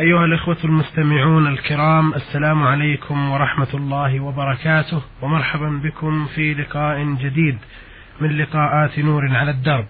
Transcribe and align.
أيها 0.00 0.24
الإخوة 0.24 0.56
المستمعون 0.64 1.46
الكرام 1.46 2.14
السلام 2.14 2.62
عليكم 2.62 3.30
ورحمة 3.30 3.68
الله 3.74 4.20
وبركاته 4.20 5.02
ومرحبا 5.22 5.68
بكم 5.68 6.26
في 6.26 6.54
لقاء 6.54 7.14
جديد 7.14 7.58
من 8.20 8.38
لقاءات 8.38 8.98
نور 8.98 9.36
على 9.36 9.50
الدرب. 9.50 9.86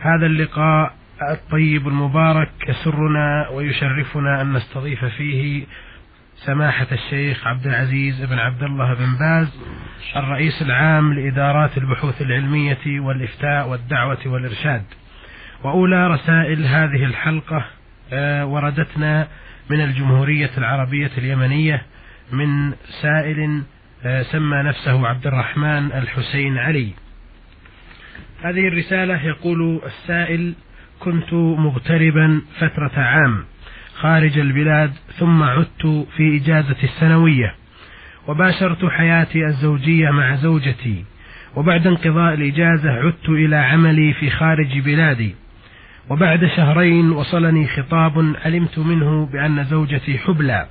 هذا 0.00 0.26
اللقاء 0.26 0.94
الطيب 1.32 1.88
المبارك 1.88 2.50
يسرنا 2.68 3.48
ويشرفنا 3.48 4.40
أن 4.40 4.52
نستضيف 4.52 5.04
فيه 5.04 5.64
سماحة 6.34 6.86
الشيخ 6.92 7.46
عبد 7.46 7.66
العزيز 7.66 8.24
بن 8.24 8.38
عبد 8.38 8.62
الله 8.62 8.94
بن 8.94 9.18
باز 9.18 9.60
الرئيس 10.16 10.62
العام 10.62 11.12
لإدارات 11.12 11.78
البحوث 11.78 12.22
العلمية 12.22 13.00
والإفتاء 13.00 13.68
والدعوة 13.68 14.18
والإرشاد. 14.26 14.84
وأولى 15.64 16.06
رسائل 16.06 16.66
هذه 16.66 17.04
الحلقة 17.04 17.64
وردتنا 18.44 19.28
من 19.70 19.80
الجمهورية 19.80 20.50
العربية 20.58 21.10
اليمنية 21.18 21.82
من 22.32 22.72
سائل 23.02 23.62
آه، 24.04 24.22
سمى 24.22 24.56
نفسه 24.56 25.06
عبد 25.08 25.26
الرحمن 25.26 25.92
الحسين 25.92 26.58
علي. 26.58 26.92
هذه 28.42 28.68
الرسالة 28.68 29.26
يقول 29.26 29.80
السائل 29.86 30.54
كنت 31.00 31.32
مغتربا 31.32 32.42
فترة 32.58 32.92
عام 32.96 33.44
خارج 33.94 34.38
البلاد 34.38 34.92
ثم 35.18 35.42
عدت 35.42 36.06
في 36.16 36.36
إجازة 36.42 36.76
السنوية 36.82 37.54
وباشرت 38.28 38.84
حياتي 38.84 39.46
الزوجية 39.46 40.10
مع 40.10 40.34
زوجتي 40.34 41.04
وبعد 41.56 41.86
انقضاء 41.86 42.34
الإجازة 42.34 42.90
عدت 42.90 43.28
إلى 43.28 43.56
عملي 43.56 44.12
في 44.12 44.30
خارج 44.30 44.78
بلادي. 44.78 45.34
وبعد 46.10 46.46
شهرين 46.46 47.10
وصلني 47.10 47.66
خطاب 47.68 48.34
علمت 48.44 48.78
منه 48.78 49.26
بأن 49.26 49.64
زوجتي 49.64 50.18
حبلى 50.18 50.66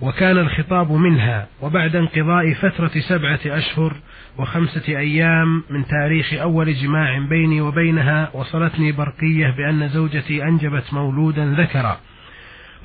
وكان 0.00 0.38
الخطاب 0.38 0.92
منها 0.92 1.46
وبعد 1.62 1.96
انقضاء 1.96 2.54
فترة 2.54 2.90
سبعة 3.00 3.40
أشهر 3.46 3.92
وخمسة 4.38 4.82
أيام 4.88 5.62
من 5.70 5.86
تاريخ 5.86 6.34
أول 6.34 6.74
جماع 6.74 7.18
بيني 7.18 7.60
وبينها 7.60 8.30
وصلتني 8.34 8.92
برقية 8.92 9.50
بأن 9.56 9.88
زوجتي 9.88 10.42
أنجبت 10.42 10.92
مولودا 10.92 11.54
ذكرا 11.58 12.00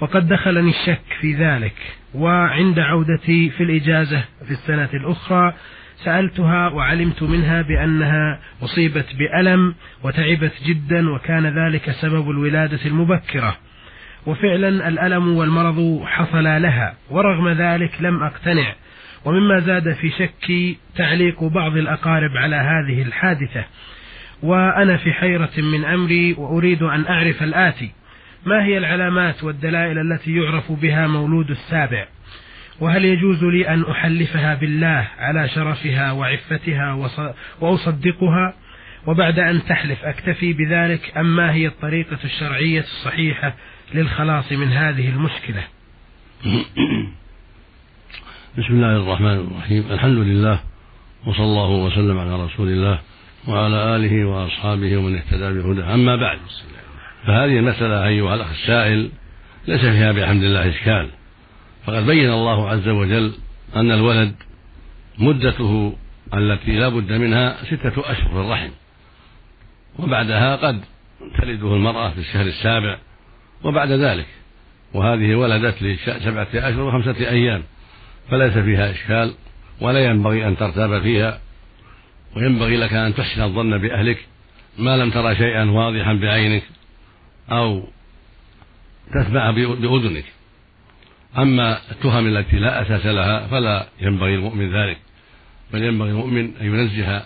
وقد 0.02 0.28
دخلني 0.28 0.70
الشك 0.70 1.02
في 1.22 1.34
ذلك 1.34 1.76
وعند 2.14 2.80
عودتي 2.80 3.50
في 3.50 3.64
الإجازة 3.64 4.24
في 4.46 4.52
السنة 4.52 4.90
الأخرى 4.94 5.54
سألتها 6.06 6.70
وعلمت 6.70 7.24
منها 7.24 7.62
بأنها 7.62 8.40
أصيبت 8.64 9.06
بألم 9.16 9.76
وتعبت 10.04 10.54
جدا 10.66 11.10
وكان 11.10 11.46
ذلك 11.46 11.92
سبب 11.92 12.30
الولادة 12.30 12.80
المبكرة. 12.86 13.58
وفعلا 14.26 14.88
الألم 14.88 15.28
والمرض 15.38 16.04
حصلا 16.06 16.60
لها 16.60 16.96
ورغم 17.10 17.50
ذلك 17.50 17.92
لم 18.00 18.24
أقتنع. 18.24 18.74
ومما 19.26 19.60
زاد 19.60 19.94
في 19.94 20.10
شكي 20.10 20.78
تعليق 20.96 21.44
بعض 21.44 21.78
الأقارب 21.78 22.38
على 22.38 22.56
هذه 22.56 23.02
الحادثة. 23.02 23.64
وأنا 24.44 24.98
في 24.98 25.14
حيرة 25.14 25.52
من 25.58 25.86
أمري 25.86 26.34
وأريد 26.34 26.84
أن 26.84 27.06
أعرف 27.06 27.44
الآتي. 27.44 27.92
ما 28.46 28.66
هي 28.66 28.78
العلامات 28.78 29.44
والدلائل 29.44 30.00
التي 30.00 30.36
يعرف 30.36 30.72
بها 30.72 31.08
مولود 31.08 31.50
السابع؟ 31.50 32.06
وهل 32.80 33.06
يجوز 33.06 33.44
لي 33.44 33.68
أن 33.68 33.84
أحلفها 33.92 34.56
بالله 34.56 35.08
على 35.18 35.50
شرفها 35.50 36.12
وعفتها 36.12 37.10
وأصدقها 37.62 38.54
وبعد 39.08 39.40
أن 39.40 39.66
تحلف 39.66 40.06
أكتفي 40.06 40.54
بذلك 40.54 41.18
أم 41.18 41.36
ما 41.36 41.54
هي 41.54 41.68
الطريقة 41.68 42.18
الشرعية 42.24 42.80
الصحيحة 42.80 43.56
للخلاص 43.94 44.52
من 44.52 44.68
هذه 44.68 45.10
المشكلة؟ 45.10 45.64
بسم 48.58 48.74
الله 48.74 48.98
الرحمن 48.98 49.48
الرحيم. 49.52 49.92
الحمد 49.92 50.18
لله 50.18 50.60
وصلى 51.26 51.44
الله 51.46 51.70
وسلم 51.70 52.20
على 52.20 52.46
رسول 52.46 52.68
الله 52.68 53.00
وعلى 53.48 53.96
آله 53.96 54.26
وأصحابه 54.26 54.98
ومن 54.98 55.16
اهتدى 55.16 55.62
بهداه. 55.62 55.94
أما 55.94 56.16
بعد 56.16 56.40
فهذه 57.26 57.60
المسألة 57.60 58.08
أيها 58.08 58.36
الأخ 58.36 58.50
السائل 58.50 59.10
ليس 59.68 59.82
فيها 59.82 60.12
بحمد 60.12 60.44
الله 60.44 60.70
إشكال. 60.70 61.10
فقد 61.86 62.06
بين 62.06 62.30
الله 62.30 62.70
عز 62.70 62.88
وجل 62.88 63.34
أن 63.76 63.92
الولد 63.92 64.36
مدته 65.18 65.96
التي 66.34 66.72
لا 66.72 66.90
بد 66.90 67.12
منها 67.12 67.64
ستة 67.64 68.12
أشهر 68.12 68.30
في 68.30 68.36
الرحم 68.36 68.70
وبعدها 70.00 70.56
قد 70.56 70.82
تلده 71.42 71.76
المرأة 71.76 72.10
في 72.10 72.20
الشهر 72.20 72.46
السابع 72.46 72.98
وبعد 73.64 73.92
ذلك 73.92 74.26
وهذه 74.94 75.36
ولدت 75.36 75.84
لسبعة 75.84 76.48
أشهر 76.54 76.82
وخمسة 76.82 77.30
أيام 77.30 77.64
فليس 78.30 78.58
فيها 78.58 78.92
إشكال 78.92 79.34
ولا 79.82 80.06
ينبغي 80.06 80.48
أن 80.48 80.58
ترتاب 80.58 81.02
فيها 81.02 81.40
وينبغي 82.36 82.78
لك 82.78 82.94
أن 82.94 83.16
تحسن 83.16 83.42
الظن 83.42 83.78
بأهلك 83.78 84.26
ما 84.78 84.98
لم 84.98 85.10
ترى 85.10 85.36
شيئا 85.36 85.72
واضحا 85.72 86.14
بعينك 86.14 86.64
أو 87.52 87.88
تسمع 89.14 89.52
بأذنك. 89.52 90.26
أما 91.38 91.80
التهم 91.92 92.28
التي 92.28 92.60
لا 92.60 92.82
أساس 92.82 93.06
لها 93.06 93.48
فلا 93.48 93.88
ينبغي 94.02 94.36
المؤمن 94.36 94.74
ذلك 94.76 94.98
بل 95.74 95.84
ينبغي 95.84 96.10
المؤمن 96.10 96.52
أن 96.62 96.66
ينزه 96.66 97.26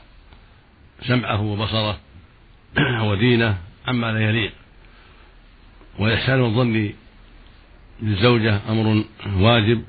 سمعه 1.02 1.42
وبصره 1.42 1.98
ودينه 3.10 3.58
عما 3.88 4.12
لا 4.12 4.30
يليق. 4.30 4.52
وإحسان 6.00 6.44
الظن 6.44 6.94
بالزوجة 8.02 8.60
أمر 8.70 9.04
واجب 9.36 9.84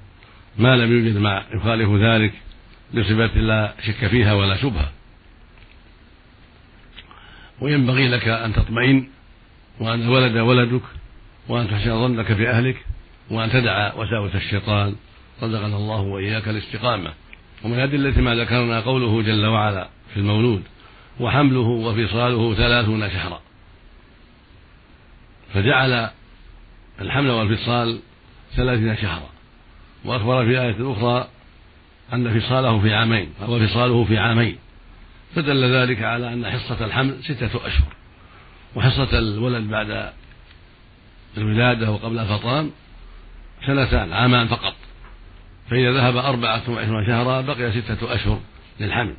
ما 0.59 0.77
لم 0.77 0.93
يوجد 0.93 1.17
ما 1.17 1.45
يخالف 1.55 1.91
ذلك 1.91 2.33
بصفة 2.95 3.41
لا 3.41 3.75
شك 3.87 4.07
فيها 4.07 4.35
ولا 4.35 4.57
شبهة. 4.57 4.93
وينبغي 7.61 8.09
لك 8.09 8.29
أن 8.29 8.53
تطمئن 8.53 9.09
وأن 9.81 10.03
الولد 10.03 10.37
ولدك 10.37 10.83
وأن 11.49 11.69
تحسن 11.69 12.09
ظنك 12.09 12.33
في 12.33 12.51
أهلك 12.51 12.88
وأن 13.31 13.51
تدع 13.51 13.95
وساوس 13.95 14.35
الشيطان 14.35 14.97
رزقنا 15.43 15.77
الله 15.77 16.01
وإياك 16.01 16.49
الاستقامة. 16.49 17.13
ومن 17.65 17.79
أدلة 17.79 18.21
ما 18.21 18.35
ذكرنا 18.35 18.81
قوله 18.81 19.23
جل 19.23 19.47
وعلا 19.47 19.89
في 20.15 20.21
المولود 20.21 20.63
وحمله 21.21 21.61
وفصاله 21.61 22.55
ثلاثون 22.55 23.11
شهرا. 23.11 23.41
فجعل 25.55 26.11
الحمل 27.01 27.31
والفصال 27.31 28.01
ثلاثين 28.57 28.97
شهرا. 28.97 29.29
وأخبر 30.05 30.45
في 30.45 30.61
آية 30.61 30.93
أخرى 30.93 31.29
أن 32.13 32.41
فصاله 32.41 32.81
في 32.81 32.95
عامين 32.95 33.33
أو 33.43 33.67
فصاله 33.67 34.05
في 34.05 34.19
عامين. 34.19 34.59
فدل 35.35 35.65
ذلك 35.65 36.03
على 36.03 36.33
أن 36.33 36.51
حصة 36.51 36.85
الحمل 36.85 37.25
ستة 37.25 37.67
أشهر. 37.67 37.93
وحصة 38.77 39.19
الولد 39.19 39.71
بعد 39.71 40.13
الولادة 41.37 41.91
وقبل 41.91 42.19
الفطام 42.19 42.71
سنتان 43.67 44.13
عامان 44.13 44.47
فقط. 44.47 44.75
فإذا 45.71 45.93
ذهب 45.93 46.17
أربعة 46.17 46.71
وعشرون 46.71 47.07
شهرا 47.07 47.41
بقي 47.41 47.73
ستة 47.73 48.15
أشهر 48.15 48.41
للحمل. 48.81 49.15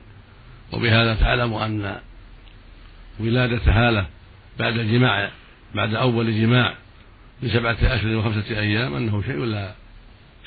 وبهذا 0.73 1.15
تعلم 1.15 1.53
أن 1.53 1.99
ولادة 3.19 3.61
هالة 3.65 4.05
بعد 4.59 4.77
الجماع 4.77 5.29
بعد 5.75 5.93
أول 5.93 6.41
جماع 6.41 6.73
بسبعة 7.43 7.77
أشهر 7.81 8.15
وخمسة 8.15 8.59
أيام 8.59 8.95
أنه 8.95 9.21
شيء 9.21 9.45
لا 9.45 9.73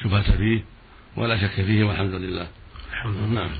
شبهة 0.02 0.36
فيه 0.36 0.64
ولا 1.16 1.36
شك 1.36 1.62
فيه 1.62 1.84
والحمد 1.84 2.14
لله. 2.14 2.46
الحمد 2.92 3.16
لله. 3.16 3.26
نعم. 3.26 3.50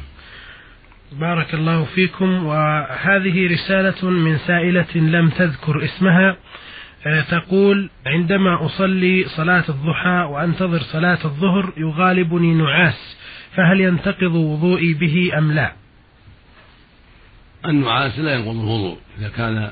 بارك 1.12 1.54
الله 1.54 1.84
فيكم. 1.84 2.46
وهذه 2.46 3.52
رسالة 3.52 4.10
من 4.10 4.38
سائلة 4.38 4.96
لم 4.96 5.30
تذكر 5.30 5.84
اسمها. 5.84 6.36
تقول 7.04 7.90
عندما 8.06 8.66
أصلي 8.66 9.24
صلاة 9.28 9.64
الضحى 9.68 10.28
وأنتظر 10.30 10.82
صلاة 10.82 11.18
الظهر 11.24 11.72
يغالبني 11.76 12.54
نعاس 12.54 13.16
فهل 13.56 13.80
ينتقض 13.80 14.34
وضوئي 14.34 14.94
به 14.94 15.38
أم 15.38 15.52
لا؟ 15.52 15.72
النعاس 17.64 18.18
لا 18.18 18.34
ينقض 18.34 18.56
الوضوء 18.56 18.98
إذا 19.18 19.28
كان 19.28 19.70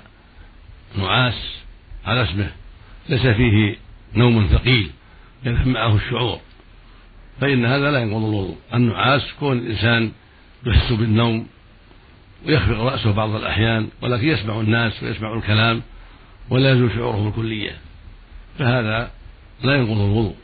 نعاس 0.98 1.62
على 2.06 2.22
اسمه 2.22 2.50
ليس 3.08 3.26
فيه 3.26 3.76
نوم 4.14 4.48
ثقيل 4.52 4.90
يذهب 5.44 5.66
معه 5.66 5.96
الشعور 5.96 6.38
فإن 7.40 7.64
هذا 7.64 7.90
لا 7.90 7.98
ينقض 7.98 8.24
الوضوء. 8.24 8.56
النعاس 8.74 9.32
كون 9.40 9.58
الإنسان 9.58 10.12
يحس 10.66 10.92
بالنوم 10.92 11.46
ويخفق 12.46 12.80
رأسه 12.80 13.12
بعض 13.12 13.34
الأحيان 13.34 13.88
ولكن 14.02 14.28
يسمع 14.28 14.60
الناس 14.60 15.02
ويسمع 15.02 15.34
الكلام 15.34 15.82
ولا 16.50 16.72
يزول 16.72 16.90
شعوره 16.90 17.24
بالكلية 17.24 17.76
فهذا 18.58 19.10
لا 19.62 19.74
ينقض 19.74 20.00
الوضوء. 20.00 20.34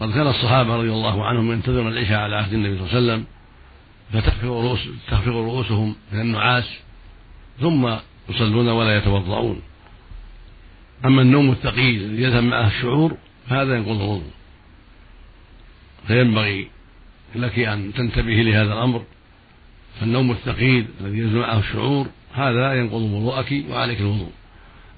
قد 0.00 0.12
كان 0.12 0.26
الصحابة 0.26 0.76
رضي 0.76 0.92
الله 0.92 1.24
عنهم 1.24 1.52
ينتظرون 1.52 1.92
العشاء 1.92 2.18
على 2.18 2.36
عهد 2.36 2.52
النبي 2.52 2.78
صلى 2.78 2.86
الله 2.86 2.94
عليه 2.94 3.04
وسلم 3.04 3.26
فتخفق 4.12 4.44
رؤوس 4.44 4.88
تخفق 5.08 5.32
رؤوسهم 5.32 5.96
من 6.12 6.20
النعاس 6.20 6.64
ثم 7.60 7.96
يصلون 8.28 8.68
ولا 8.68 8.96
يتوضؤون. 8.96 9.62
أما 11.04 11.22
النوم 11.22 11.50
الثقيل 11.50 12.20
يذهب 12.20 12.42
معه 12.42 12.66
الشعور 12.66 13.16
هذا 13.48 13.76
ينقض 13.76 14.00
الوضوء. 14.00 14.30
فينبغي 16.06 16.68
لك 17.34 17.58
أن 17.58 17.92
تنتبهي 17.92 18.42
لهذا 18.42 18.72
الأمر 18.72 19.02
فالنوم 20.00 20.30
الثقيل 20.30 20.86
الذي 21.00 21.18
ينزل 21.18 21.38
معه 21.38 21.58
الشعور 21.58 22.06
هذا 22.34 22.74
ينقض 22.74 23.02
وضوءك 23.02 23.64
وعليك 23.70 24.00
الوضوء. 24.00 24.30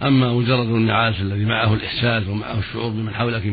أما 0.03 0.33
مجرد 0.33 0.67
النعاس 0.67 1.21
الذي 1.21 1.45
معه 1.45 1.75
الإحساس 1.75 2.27
ومعه 2.29 2.59
الشعور 2.59 2.91
بمن 2.91 3.15
حولك 3.15 3.47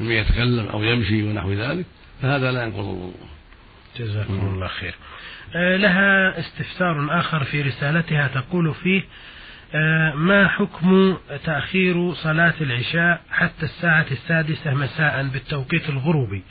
من 0.00 0.10
يتكلم 0.10 0.66
أو 0.66 0.82
يمشي 0.82 1.22
ونحو 1.22 1.52
ذلك 1.52 1.86
فهذا 2.22 2.52
لا 2.52 2.62
ينقض 2.64 2.78
الوضوء. 2.78 3.14
جزاكم 3.98 4.34
الله 4.54 4.68
خير. 4.68 4.94
آه، 5.54 5.76
لها 5.76 6.38
استفسار 6.38 7.20
آخر 7.20 7.44
في 7.44 7.62
رسالتها 7.62 8.28
تقول 8.28 8.74
فيه 8.74 9.02
آه، 9.74 10.14
ما 10.14 10.48
حكم 10.48 11.16
تأخير 11.44 12.14
صلاة 12.14 12.54
العشاء 12.60 13.22
حتى 13.30 13.62
الساعة 13.62 14.06
السادسة 14.10 14.74
مساء 14.74 15.22
بالتوقيت 15.22 15.88
الغروبي؟ 15.88 16.42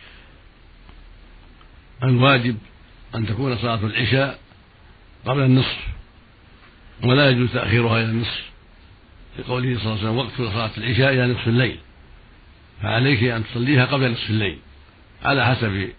الواجب 2.04 2.58
أن 3.16 3.26
تكون 3.26 3.58
صلاة 3.58 3.86
العشاء 3.86 4.40
قبل 5.26 5.42
النصف 5.42 5.78
ولا 7.04 7.30
يجوز 7.30 7.54
تأخيرها 7.54 7.98
إلى 7.98 8.10
النصف. 8.10 8.53
لقوله 9.40 9.80
صلى 9.80 9.86
الله 9.86 10.00
عليه 10.00 10.02
وسلم 10.02 10.18
وقت 10.18 10.54
صلاة 10.54 10.72
العشاء 10.78 11.14
إلى 11.14 11.28
نصف 11.28 11.48
الليل. 11.48 11.78
فعليك 12.82 13.24
أن 13.24 13.44
تصليها 13.44 13.86
قبل 13.86 14.12
نصف 14.12 14.30
الليل 14.30 14.58
على 15.24 15.46
حسب 15.46 15.90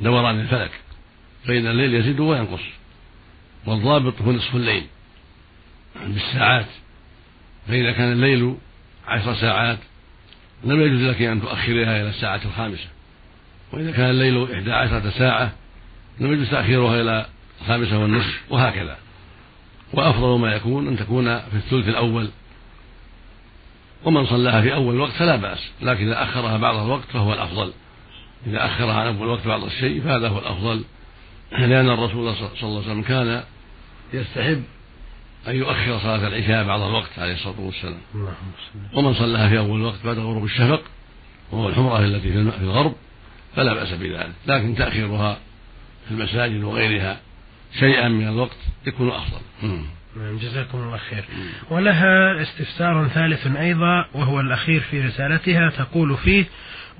دوران 0.00 0.40
الفلك. 0.40 0.70
فإن 1.46 1.66
الليل 1.66 1.94
يزيد 1.94 2.20
وينقص 2.20 2.62
والضابط 3.66 4.22
هو 4.22 4.32
نصف 4.32 4.56
الليل 4.56 4.82
بالساعات. 6.06 6.66
فإذا 7.68 7.92
كان 7.92 8.12
الليل 8.12 8.56
عشر 9.06 9.34
ساعات 9.34 9.78
لم 10.64 10.80
يجوز 10.80 11.00
لك 11.02 11.22
أن 11.22 11.42
تؤخرها 11.42 12.00
إلى 12.00 12.08
الساعة 12.08 12.40
الخامسة. 12.44 12.88
وإذا 13.72 13.90
كان 13.92 14.10
الليل 14.10 14.52
إحدى 14.52 14.72
عشرة 14.72 15.10
ساعة 15.10 15.52
لم 16.20 16.32
يجوز 16.32 16.50
تأخيرها 16.50 17.00
إلى 17.00 17.26
الخامسة 17.60 17.98
والنصف 17.98 18.40
وهكذا. 18.50 18.98
وأفضل 19.92 20.38
ما 20.38 20.54
يكون 20.54 20.88
أن 20.88 20.96
تكون 20.96 21.38
في 21.38 21.54
الثلث 21.56 21.88
الأول. 21.88 22.28
ومن 24.04 24.26
صلاها 24.26 24.60
في 24.60 24.74
أول 24.74 24.94
الوقت 24.94 25.12
فلا 25.12 25.36
بأس 25.36 25.70
لكن 25.82 26.06
إذا 26.06 26.22
أخرها 26.22 26.56
بعض 26.56 26.76
الوقت 26.76 27.08
فهو 27.12 27.32
الأفضل. 27.32 27.72
إذا 28.46 28.66
أخرها 28.66 28.94
عن 28.94 29.06
أول 29.06 29.22
الوقت 29.22 29.46
بعض 29.46 29.64
الشيء 29.64 30.00
فهذا 30.00 30.28
هو 30.28 30.38
الأفضل. 30.38 30.84
لأن 31.52 31.90
الرسول 31.90 32.34
صلى 32.34 32.48
الله 32.62 32.82
عليه 32.82 32.90
وسلم 32.90 33.02
كان 33.02 33.42
يستحب 34.12 34.62
أن 35.48 35.56
يؤخر 35.56 35.98
صلاة 35.98 36.28
العشاء 36.28 36.64
بعض 36.64 36.80
الوقت 36.80 37.18
عليه 37.18 37.34
الصلاة 37.34 37.60
والسلام. 37.60 38.00
ومن 38.94 39.14
صلاها 39.14 39.48
في 39.48 39.58
أول 39.58 39.80
الوقت 39.80 39.98
بعد 40.04 40.18
غروب 40.18 40.44
الشفق 40.44 40.82
وهو 41.52 41.68
الحمرة 41.68 41.98
التي 41.98 42.32
في 42.32 42.38
الغرب 42.62 42.94
فلا 43.56 43.74
بأس 43.74 43.92
بذلك. 43.92 44.32
لكن 44.46 44.74
تأخيرها 44.74 45.38
في 46.08 46.14
المساجد 46.14 46.62
وغيرها 46.64 47.20
شيئا 47.78 48.08
من 48.08 48.28
الوقت 48.28 48.56
يكون 48.86 49.08
أفضل. 49.08 49.40
نعم 50.16 50.36
جزاكم 50.38 50.78
الله 50.78 50.96
خير. 50.96 51.24
ولها 51.70 52.42
استفسار 52.42 53.08
ثالث 53.08 53.46
أيضا 53.46 54.08
وهو 54.14 54.40
الأخير 54.40 54.80
في 54.80 55.00
رسالتها 55.00 55.70
تقول 55.70 56.16
فيه 56.16 56.44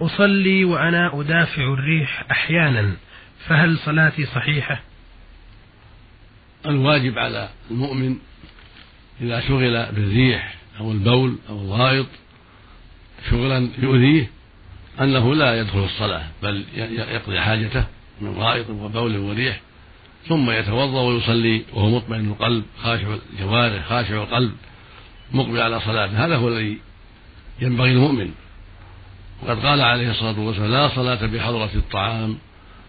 أصلي 0.01 0.65
وأنا 0.65 1.21
أدافع 1.21 1.63
الريح 1.63 2.25
أحيانا 2.31 2.93
فهل 3.47 3.79
صلاتي 3.79 4.27
صحيحة؟ 4.27 4.81
الواجب 6.67 7.19
على 7.19 7.49
المؤمن 7.71 8.17
إذا 9.21 9.41
شغل 9.41 9.87
بالريح 9.93 10.55
أو 10.81 10.93
البول 10.93 11.39
أو 11.49 11.61
الغائط 11.61 12.07
شغلا 13.31 13.69
يؤذيه 13.79 14.31
أنه 15.01 15.35
لا 15.35 15.61
يدخل 15.61 15.85
الصلاة 15.85 16.25
بل 16.43 16.65
يقضي 16.75 17.41
حاجته 17.41 17.85
من 18.21 18.35
غائط 18.35 18.71
وبول 18.71 19.17
وريح. 19.17 19.61
ثم 20.29 20.51
يتوضأ 20.51 21.01
ويصلي 21.01 21.63
وهو 21.73 21.91
مطمئن 21.91 22.31
القلب 22.31 22.65
خاشع 22.83 23.17
الجوارح 23.33 23.87
خاشع 23.87 24.23
القلب 24.23 24.53
مقبل 25.33 25.61
على 25.61 25.81
صلاته 25.81 26.25
هذا 26.25 26.37
هو 26.37 26.49
الذي 26.49 26.79
ينبغي 27.61 27.93
المؤمن 27.93 28.31
وقد 29.43 29.67
قال 29.67 29.81
عليه 29.81 30.11
الصلاة 30.11 30.41
والسلام 30.41 30.71
لا 30.71 30.89
صلاة 30.89 31.27
بحضرة 31.27 31.71
الطعام 31.75 32.39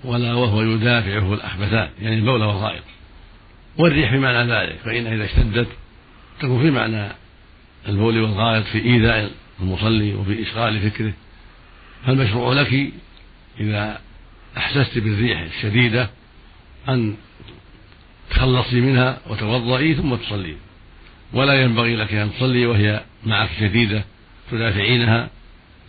ولا 0.03 0.33
وهو 0.33 0.61
يدافعه 0.61 1.33
الاحبثان 1.33 1.89
يعني 2.01 2.15
البول 2.15 2.43
والغائط. 2.43 2.83
والريح 3.77 4.15
بمعنى 4.15 4.51
ذلك 4.51 4.79
فإنها 4.85 5.15
إذا 5.15 5.25
اشتدت 5.25 5.67
تكون 6.39 6.61
في 6.61 6.71
معنى 6.71 7.07
البول 7.89 8.17
والغائط 8.17 8.65
في 8.65 8.85
إيذاء 8.85 9.31
المصلي 9.61 10.13
وفي 10.13 10.43
إشغال 10.43 10.91
فكره. 10.91 11.13
فالمشروع 12.05 12.53
لك 12.53 12.91
إذا 13.59 14.01
أحسست 14.57 14.97
بالريح 14.97 15.39
الشديدة 15.39 16.09
أن 16.89 17.15
تخلصي 18.29 18.81
منها 18.81 19.17
وتوضئي 19.29 19.95
ثم 19.95 20.15
تصلي. 20.15 20.55
ولا 21.33 21.61
ينبغي 21.61 21.95
لك 21.95 22.13
أن 22.13 22.31
تصلي 22.33 22.65
وهي 22.65 23.03
معك 23.25 23.49
شديدة 23.59 24.03
تدافعينها 24.51 25.29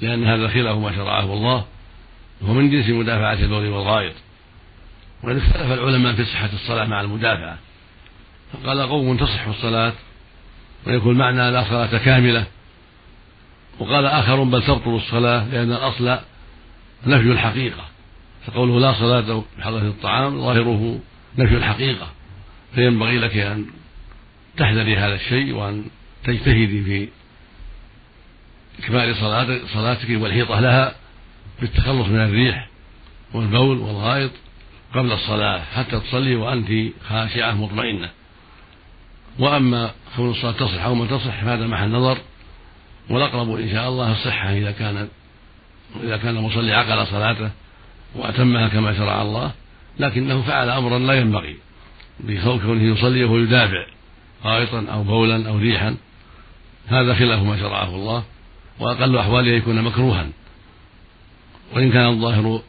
لأن 0.01 0.25
هذا 0.25 0.49
خلاف 0.49 0.79
ما 0.79 0.93
شرعه 0.93 1.33
الله 1.33 1.65
وهو 2.41 2.55
من 2.55 2.71
جنس 2.71 2.89
مدافعة 2.89 3.33
البول 3.33 3.67
والغائط. 3.67 4.15
وقد 5.23 5.37
اختلف 5.37 5.73
العلماء 5.73 6.15
في 6.15 6.25
صحة 6.25 6.51
الصلاة 6.53 6.85
مع 6.85 7.01
المدافعة. 7.01 7.59
فقال 8.53 8.89
قوم 8.89 9.17
تصح 9.17 9.47
الصلاة 9.47 9.93
ويكون 10.87 11.19
معنى 11.19 11.51
لا 11.51 11.65
صلاة 11.65 11.99
كاملة. 11.99 12.47
وقال 13.79 14.07
آخرون 14.07 14.51
بل 14.51 14.63
تبطل 14.63 14.97
الصلاة 14.97 15.49
لأن 15.49 15.73
الأصل 15.73 16.19
نفي 17.07 17.33
الحقيقة. 17.33 17.94
فقوله 18.47 18.81
لا 18.81 18.93
صلاة 18.93 19.45
بحضرة 19.59 19.89
الطعام 19.89 20.41
ظاهره 20.41 21.01
نفي 21.39 21.57
الحقيقة 21.57 22.11
فينبغي 22.75 23.19
لك 23.19 23.37
أن 23.37 23.67
تحذري 24.57 24.97
هذا 24.97 25.15
الشيء 25.15 25.55
وأن 25.55 25.85
تجتهدي 26.25 26.85
في 26.85 27.09
إكمال 28.79 29.17
صلاتك 29.75 30.09
والحيطة 30.11 30.61
لها 30.61 30.95
بالتخلص 31.61 32.09
من 32.09 32.21
الريح 32.21 32.69
والبول 33.35 33.79
والغائط 33.79 34.31
قبل 34.95 35.13
الصلاة 35.13 35.63
حتى 35.75 36.01
تصلي 36.01 36.37
وأنت 36.37 36.93
خاشعة 37.09 37.53
مطمئنة. 37.53 38.11
وأما 39.39 39.91
كون 40.17 40.31
الصلاة 40.31 40.53
تصح 40.53 40.85
أو 40.85 40.95
ما 40.95 41.07
تصح 41.07 41.45
فهذا 41.45 41.67
محل 41.67 41.91
نظر 41.91 42.19
والأقرب 43.11 43.51
إن 43.55 43.71
شاء 43.71 43.89
الله 43.89 44.13
الصحة 44.13 44.53
إذا 44.53 44.71
كان 44.71 45.09
إذا 46.03 46.17
كان 46.17 46.37
المصلي 46.37 46.73
عقل 46.73 47.07
صلاته 47.07 47.51
وأتمها 48.15 48.69
كما 48.69 48.99
شرع 48.99 49.23
الله 49.23 49.53
لكنه 49.99 50.43
فعل 50.43 50.71
أمرا 50.71 50.99
لا 50.99 51.15
ينبغي 51.15 51.57
بكونه 52.21 52.83
يصلي 52.83 53.25
وهو 53.25 53.39
يدافع 53.39 53.87
غائطا 54.45 54.87
أو 54.93 55.03
بولا 55.03 55.49
أو 55.49 55.59
ريحا. 55.59 55.97
هذا 56.87 57.15
خلاف 57.15 57.43
ما 57.43 57.59
شرعه 57.59 57.89
الله 57.89 58.25
وأقل 58.81 59.17
أحواله 59.17 59.51
يكون 59.51 59.83
مكروها. 59.83 60.29
وإن 61.73 61.93
كان 61.93 62.07
الظاهر 62.07 62.63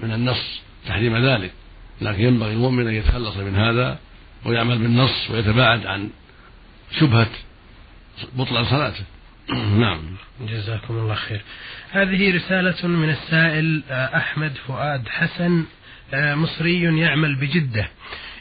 من 0.00 0.12
النص 0.12 0.60
تحريم 0.86 1.16
ذلك 1.16 1.52
لكن 2.00 2.22
ينبغي 2.22 2.52
المؤمن 2.52 2.88
أن 2.88 2.94
يتخلص 2.94 3.36
من 3.36 3.56
هذا 3.56 3.98
ويعمل 4.46 4.78
بالنص 4.78 5.30
ويتباعد 5.30 5.86
عن 5.86 6.10
شبهة 7.00 7.30
بطلان 8.34 8.64
صلاته. 8.64 9.04
نعم. 9.78 10.00
جزاكم 10.40 10.94
الله 10.94 11.14
خير. 11.14 11.40
هذه 11.90 12.36
رسالة 12.36 12.88
من 12.88 13.10
السائل 13.10 13.82
آه، 13.90 14.16
أحمد 14.16 14.52
فؤاد 14.66 15.08
حسن 15.08 15.64
آه، 16.14 16.34
مصري 16.34 16.82
يعمل 17.00 17.34
بجدة. 17.34 17.88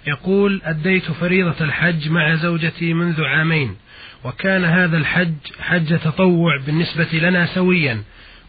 يقول 0.08 0.62
أديت 0.64 1.12
فريضة 1.12 1.66
الحج 1.66 2.10
مع 2.10 2.36
زوجتي 2.36 2.94
منذ 2.94 3.24
عامين 3.24 3.76
وكان 4.24 4.66
هذا 4.66 4.98
الحج 4.98 5.34
حج 5.60 6.00
تطوع 6.00 6.58
بالنسبة 6.66 7.08
لنا 7.14 7.46
سويا 7.46 8.04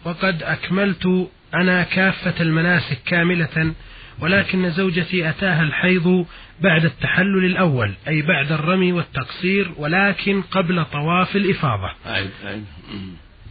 وقد 0.04 0.42
أكملت 0.42 1.28
أنا 1.54 1.82
كافة 1.82 2.34
المناسك 2.40 2.98
كاملة 3.06 3.74
ولكن 4.20 4.70
زوجتي 4.70 5.28
أتاها 5.28 5.62
الحيض 5.62 6.26
بعد 6.60 6.84
التحلل 6.84 7.44
الأول 7.44 7.92
أي 8.08 8.22
بعد 8.22 8.52
الرمي 8.52 8.92
والتقصير 8.92 9.70
ولكن 9.76 10.42
قبل 10.42 10.84
طواف 10.84 11.36
الإفاضة. 11.36 11.90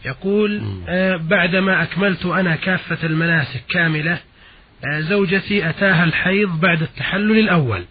يقول 0.04 0.62
آه 0.88 1.16
بعدما 1.16 1.82
أكملت 1.82 2.26
أنا 2.26 2.56
كافة 2.56 3.06
المناسك 3.06 3.62
كاملة 3.70 4.18
آه 4.84 5.00
زوجتي 5.00 5.68
أتاها 5.68 6.04
الحيض 6.04 6.60
بعد 6.60 6.82
التحلل 6.82 7.38
الأول 7.38 7.84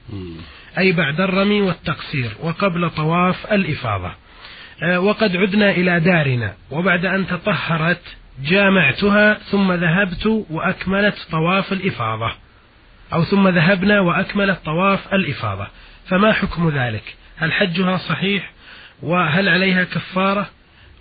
أي 0.77 0.91
بعد 0.91 1.21
الرمي 1.21 1.61
والتقصير 1.61 2.31
وقبل 2.41 2.89
طواف 2.89 3.53
الإفاضة. 3.53 4.11
آه 4.83 4.99
وقد 4.99 5.35
عدنا 5.35 5.71
إلى 5.71 5.99
دارنا 5.99 6.53
وبعد 6.71 7.05
أن 7.05 7.27
تطهرت 7.27 8.01
جامعتها 8.43 9.33
ثم 9.33 9.71
ذهبت 9.71 10.25
وأكملت 10.49 11.27
طواف 11.31 11.73
الإفاضة. 11.73 12.31
أو 13.13 13.23
ثم 13.23 13.47
ذهبنا 13.47 13.99
وأكملت 13.99 14.59
طواف 14.65 15.13
الإفاضة. 15.13 15.67
فما 16.07 16.33
حكم 16.33 16.69
ذلك؟ 16.69 17.15
هل 17.37 17.51
حجها 17.53 17.97
صحيح؟ 17.97 18.51
وهل 19.01 19.49
عليها 19.49 19.83
كفارة؟ 19.83 20.49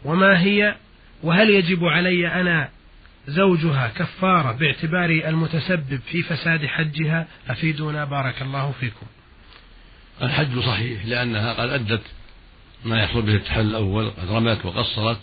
وما 0.05 0.41
هي؟ 0.41 0.75
وهل 1.23 1.51
يجب 1.51 1.85
علي 1.85 2.41
أنا 2.41 2.69
زوجها 3.27 3.89
كفارة 3.97 4.53
باعتباري 4.53 5.29
المتسبب 5.29 6.01
في 6.07 6.23
فساد 6.23 6.67
حجها؟ 6.67 7.27
أفيدونا 7.49 8.05
بارك 8.05 8.43
الله 8.43 8.73
فيكم. 8.81 9.07
الحج 10.23 10.59
صحيح 10.59 11.07
لأنها 11.07 11.53
قد 11.53 11.69
أدت 11.69 12.03
ما 12.85 13.03
يحصل 13.03 13.23
به 13.23 13.35
التحل 13.35 13.61
الأول 13.61 14.11
قد 14.11 14.31
رمت 14.31 14.67
وقصرت 14.67 15.19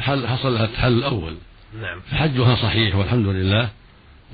حصل 0.00 0.54
لها 0.54 0.64
التحل 0.64 0.92
الأول. 0.92 1.36
نعم. 1.80 2.00
فحجها 2.00 2.56
صحيح 2.56 2.94
والحمد 2.94 3.26
لله. 3.26 3.70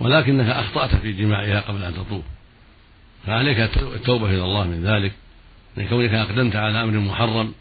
ولكنك 0.01 0.47
أخطأت 0.49 0.95
في 0.97 1.13
جماعها 1.13 1.61
قبل 1.61 1.85
أن 1.85 1.95
تطوف. 1.95 2.25
فعليك 3.27 3.59
التوبة 3.77 4.27
إلى 4.27 4.43
الله 4.43 4.65
من 4.65 4.85
ذلك 4.85 5.13
من 5.77 5.89
كونك 5.89 6.11
أقدمت 6.11 6.57
على 6.57 6.83
أمر 6.83 6.99
محرم 6.99 7.55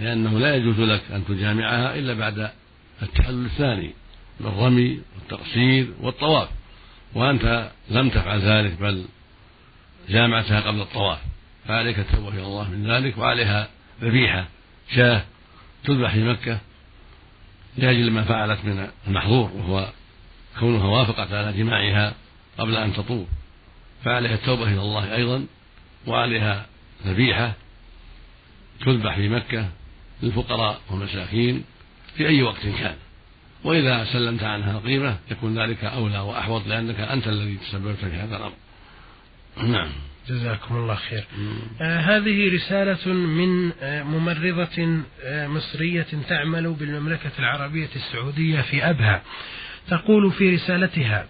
لأنه 0.00 0.38
لا 0.38 0.56
يجوز 0.56 0.80
لك 0.80 1.02
أن 1.12 1.24
تجامعها 1.24 1.98
إلا 1.98 2.14
بعد 2.14 2.50
التحلل 3.02 3.44
الثاني 3.46 3.90
بالرمي 4.40 5.00
والتقصير 5.14 5.88
والطواف. 6.00 6.48
وأنت 7.14 7.70
لم 7.90 8.08
تفعل 8.08 8.40
ذلك 8.40 8.72
بل 8.80 9.04
جامعتها 10.08 10.60
قبل 10.60 10.80
الطواف. 10.80 11.18
فعليك 11.68 11.98
التوبة 11.98 12.28
إلى 12.28 12.42
الله 12.42 12.70
من 12.70 12.90
ذلك 12.90 13.18
وعليها 13.18 13.68
ذبيحة 14.02 14.48
شاة 14.94 15.22
تذبح 15.84 16.14
في 16.14 16.24
مكة 16.24 16.58
لأجل 17.76 18.10
ما 18.10 18.24
فعلت 18.24 18.64
من 18.64 18.88
المحظور 19.08 19.50
وهو 19.54 19.88
كونها 20.60 20.86
وافقت 20.86 21.32
على 21.32 21.52
جماعها 21.52 22.14
قبل 22.58 22.76
أن 22.76 22.92
تطوف 22.92 23.28
فعليها 24.04 24.34
التوبة 24.34 24.62
إلى 24.62 24.80
الله 24.80 25.16
أيضا 25.16 25.46
وعليها 26.06 26.66
ذبيحة 27.06 27.52
تذبح 28.80 29.16
في 29.16 29.28
مكة 29.28 29.68
للفقراء 30.22 30.80
والمساكين 30.90 31.64
في 32.16 32.28
أي 32.28 32.42
وقت 32.42 32.62
كان. 32.62 32.96
وإذا 33.64 34.04
سلمت 34.04 34.42
عنها 34.42 34.78
قيمة 34.78 35.16
يكون 35.30 35.58
ذلك 35.58 35.84
أولى 35.84 36.18
وأحوط 36.18 36.66
لأنك 36.66 37.00
أنت 37.00 37.28
الذي 37.28 37.56
تسببت 37.56 37.96
في 37.96 38.16
هذا 38.16 38.36
الأمر. 38.36 38.52
نعم. 39.72 39.88
جزاكم 40.28 40.76
الله 40.76 40.94
خير. 40.94 41.24
آه 41.80 42.00
هذه 42.00 42.54
رسالة 42.54 43.12
من 43.12 43.72
آه 43.82 44.02
ممرضة 44.02 45.02
آه 45.22 45.46
مصرية 45.46 46.06
تعمل 46.28 46.72
بالمملكة 46.72 47.30
العربية 47.38 47.88
السعودية 47.96 48.60
في 48.60 48.90
أبها. 48.90 49.22
تقول 49.90 50.32
في 50.32 50.54
رسالتها 50.54 51.26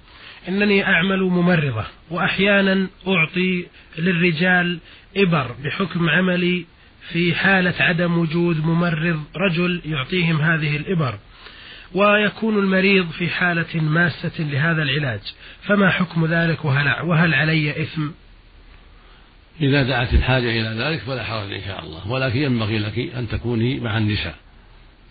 إنني 0.48 0.84
أعمل 0.84 1.20
ممرضة 1.22 1.84
وأحيانا 2.10 2.86
أعطي 3.08 3.66
للرجال 3.98 4.78
إبر 5.16 5.54
بحكم 5.64 6.08
عملي 6.10 6.64
في 7.12 7.34
حالة 7.34 7.74
عدم 7.80 8.18
وجود 8.18 8.64
ممرض 8.64 9.22
رجل 9.36 9.82
يعطيهم 9.84 10.40
هذه 10.40 10.76
الإبر 10.76 11.18
ويكون 11.94 12.58
المريض 12.58 13.10
في 13.10 13.28
حالة 13.28 13.80
ماسة 13.80 14.32
لهذا 14.38 14.82
العلاج. 14.82 15.20
فما 15.62 15.90
حكم 15.90 16.26
ذلك؟ 16.26 16.64
وهل, 16.64 17.06
وهل 17.06 17.34
علي 17.34 17.82
إثم؟ 17.82 18.08
إذا 19.60 19.82
دعت 19.82 20.14
الحاجة 20.14 20.50
إلى 20.50 20.84
ذلك 20.84 21.00
فلا 21.00 21.24
حرج 21.24 21.52
إن 21.52 21.60
شاء 21.60 21.84
الله 21.84 22.08
ولكن 22.10 22.38
ينبغي 22.38 22.78
لك 22.78 22.98
أن 22.98 23.28
تكوني 23.28 23.80
مع 23.80 23.98
النساء 23.98 24.34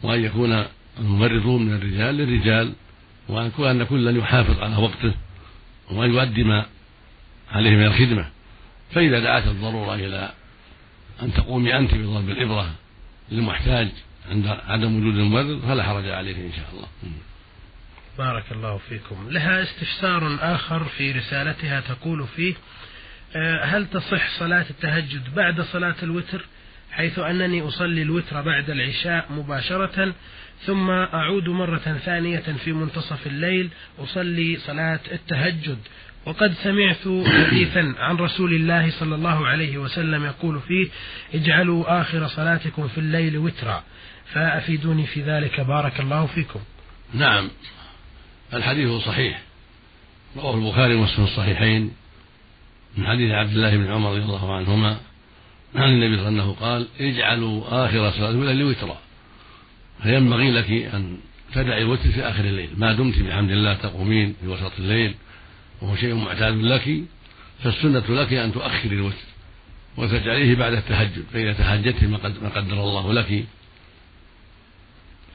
وأن 0.03 0.23
يكون 0.23 0.65
الممرضون 0.99 1.65
من 1.65 1.73
الرجال 1.73 2.15
للرجال 2.15 2.73
وأن 3.29 3.51
أن 3.59 3.83
كلا 3.83 4.11
يحافظ 4.11 4.59
على 4.59 4.75
وقته 4.75 5.13
وأن 5.91 6.13
يؤدي 6.13 6.43
ما 6.43 6.65
عليه 7.51 7.71
من 7.71 7.85
الخدمة. 7.85 8.29
فإذا 8.91 9.19
دعت 9.19 9.47
الضرورة 9.47 9.95
إلى 9.95 10.31
أن 11.21 11.33
تقومي 11.33 11.77
أنت 11.77 11.95
بضرب 11.95 12.29
الإبرة 12.29 12.71
للمحتاج 13.31 13.87
عند 14.31 14.47
عدم 14.47 14.97
وجود 14.97 15.15
الممرض 15.17 15.61
فلا 15.67 15.83
حرج 15.83 16.09
عليه 16.09 16.35
إن 16.35 16.51
شاء 16.51 16.69
الله. 16.73 16.87
بارك 18.17 18.43
الله 18.51 18.77
فيكم. 18.77 19.29
لها 19.29 19.63
استفسار 19.63 20.37
آخر 20.41 20.83
في 20.83 21.11
رسالتها 21.11 21.79
تقول 21.79 22.27
فيه 22.35 22.53
آه، 23.35 23.65
هل 23.65 23.85
تصح 23.89 24.39
صلاة 24.39 24.65
التهجد 24.69 25.35
بعد 25.35 25.61
صلاة 25.61 25.95
الوتر؟ 26.03 26.45
حيث 26.91 27.19
أنني 27.19 27.67
أصلي 27.67 28.01
الوتر 28.01 28.41
بعد 28.41 28.69
العشاء 28.69 29.25
مباشرة 29.31 30.13
ثم 30.65 30.89
أعود 30.89 31.49
مرة 31.49 31.99
ثانية 32.05 32.39
في 32.63 32.73
منتصف 32.73 33.27
الليل 33.27 33.69
أصلي 33.99 34.57
صلاة 34.57 34.99
التهجد. 35.11 35.77
وقد 36.25 36.53
سمعت 36.53 37.25
حديثا 37.27 37.95
عن 37.99 38.15
رسول 38.15 38.53
الله 38.53 38.91
صلى 38.91 39.15
الله 39.15 39.47
عليه 39.47 39.77
وسلم 39.77 40.25
يقول 40.25 40.59
فيه 40.59 40.87
اجعلوا 41.33 42.01
آخر 42.01 42.27
صلاتكم 42.27 42.87
في 42.87 42.97
الليل 42.97 43.37
وترا. 43.37 43.83
فأفيدوني 44.33 45.05
في 45.05 45.21
ذلك. 45.21 45.61
بارك 45.61 45.99
الله 45.99 46.25
فيكم. 46.25 46.59
نعم. 47.13 47.49
الحديث 48.53 48.91
صحيح. 48.91 49.41
رواه 50.37 50.55
البخاري 50.55 50.95
ومسلم 50.95 51.23
الصحيحين. 51.23 51.91
من 52.97 53.07
حديث 53.07 53.31
عبد 53.31 53.51
الله 53.51 53.77
بن 53.77 53.87
عمر 53.91 54.11
رضي 54.11 54.21
الله 54.21 54.55
عنهما 54.55 54.97
عن 55.75 55.89
النبي 55.89 56.17
صلى 56.17 56.27
الله 56.27 56.41
عليه 56.41 56.51
وسلم 56.51 56.65
قال 56.65 56.87
اجعلوا 56.99 57.85
آخر 57.85 58.11
صلاة 58.11 58.29
الليل 58.29 58.63
وترا. 58.63 58.97
فينبغي 60.03 60.51
لك 60.51 60.71
أن 60.71 61.17
تدعي 61.53 61.81
الوتر 61.81 62.11
في 62.11 62.21
آخر 62.21 62.43
الليل. 62.43 62.69
ما 62.77 62.93
دمت 62.93 63.19
بحمد 63.19 63.51
الله 63.51 63.73
تقومين 63.73 64.35
في 64.41 64.47
وسط 64.47 64.71
الليل 64.79 65.15
وهو 65.81 65.95
شيء 65.95 66.15
معتاد 66.15 66.53
لك 66.53 67.03
فالسنة 67.63 68.03
لك 68.09 68.33
أن 68.33 68.53
تؤخر 68.53 68.91
الوتر 68.91 69.25
وتجعليه 69.97 70.55
بعد 70.55 70.73
التهجد. 70.73 71.23
فإذا 71.33 71.53
تهجدت 71.53 72.03
ما 72.03 72.49
قدر 72.49 72.83
الله 72.83 73.13
لك 73.13 73.45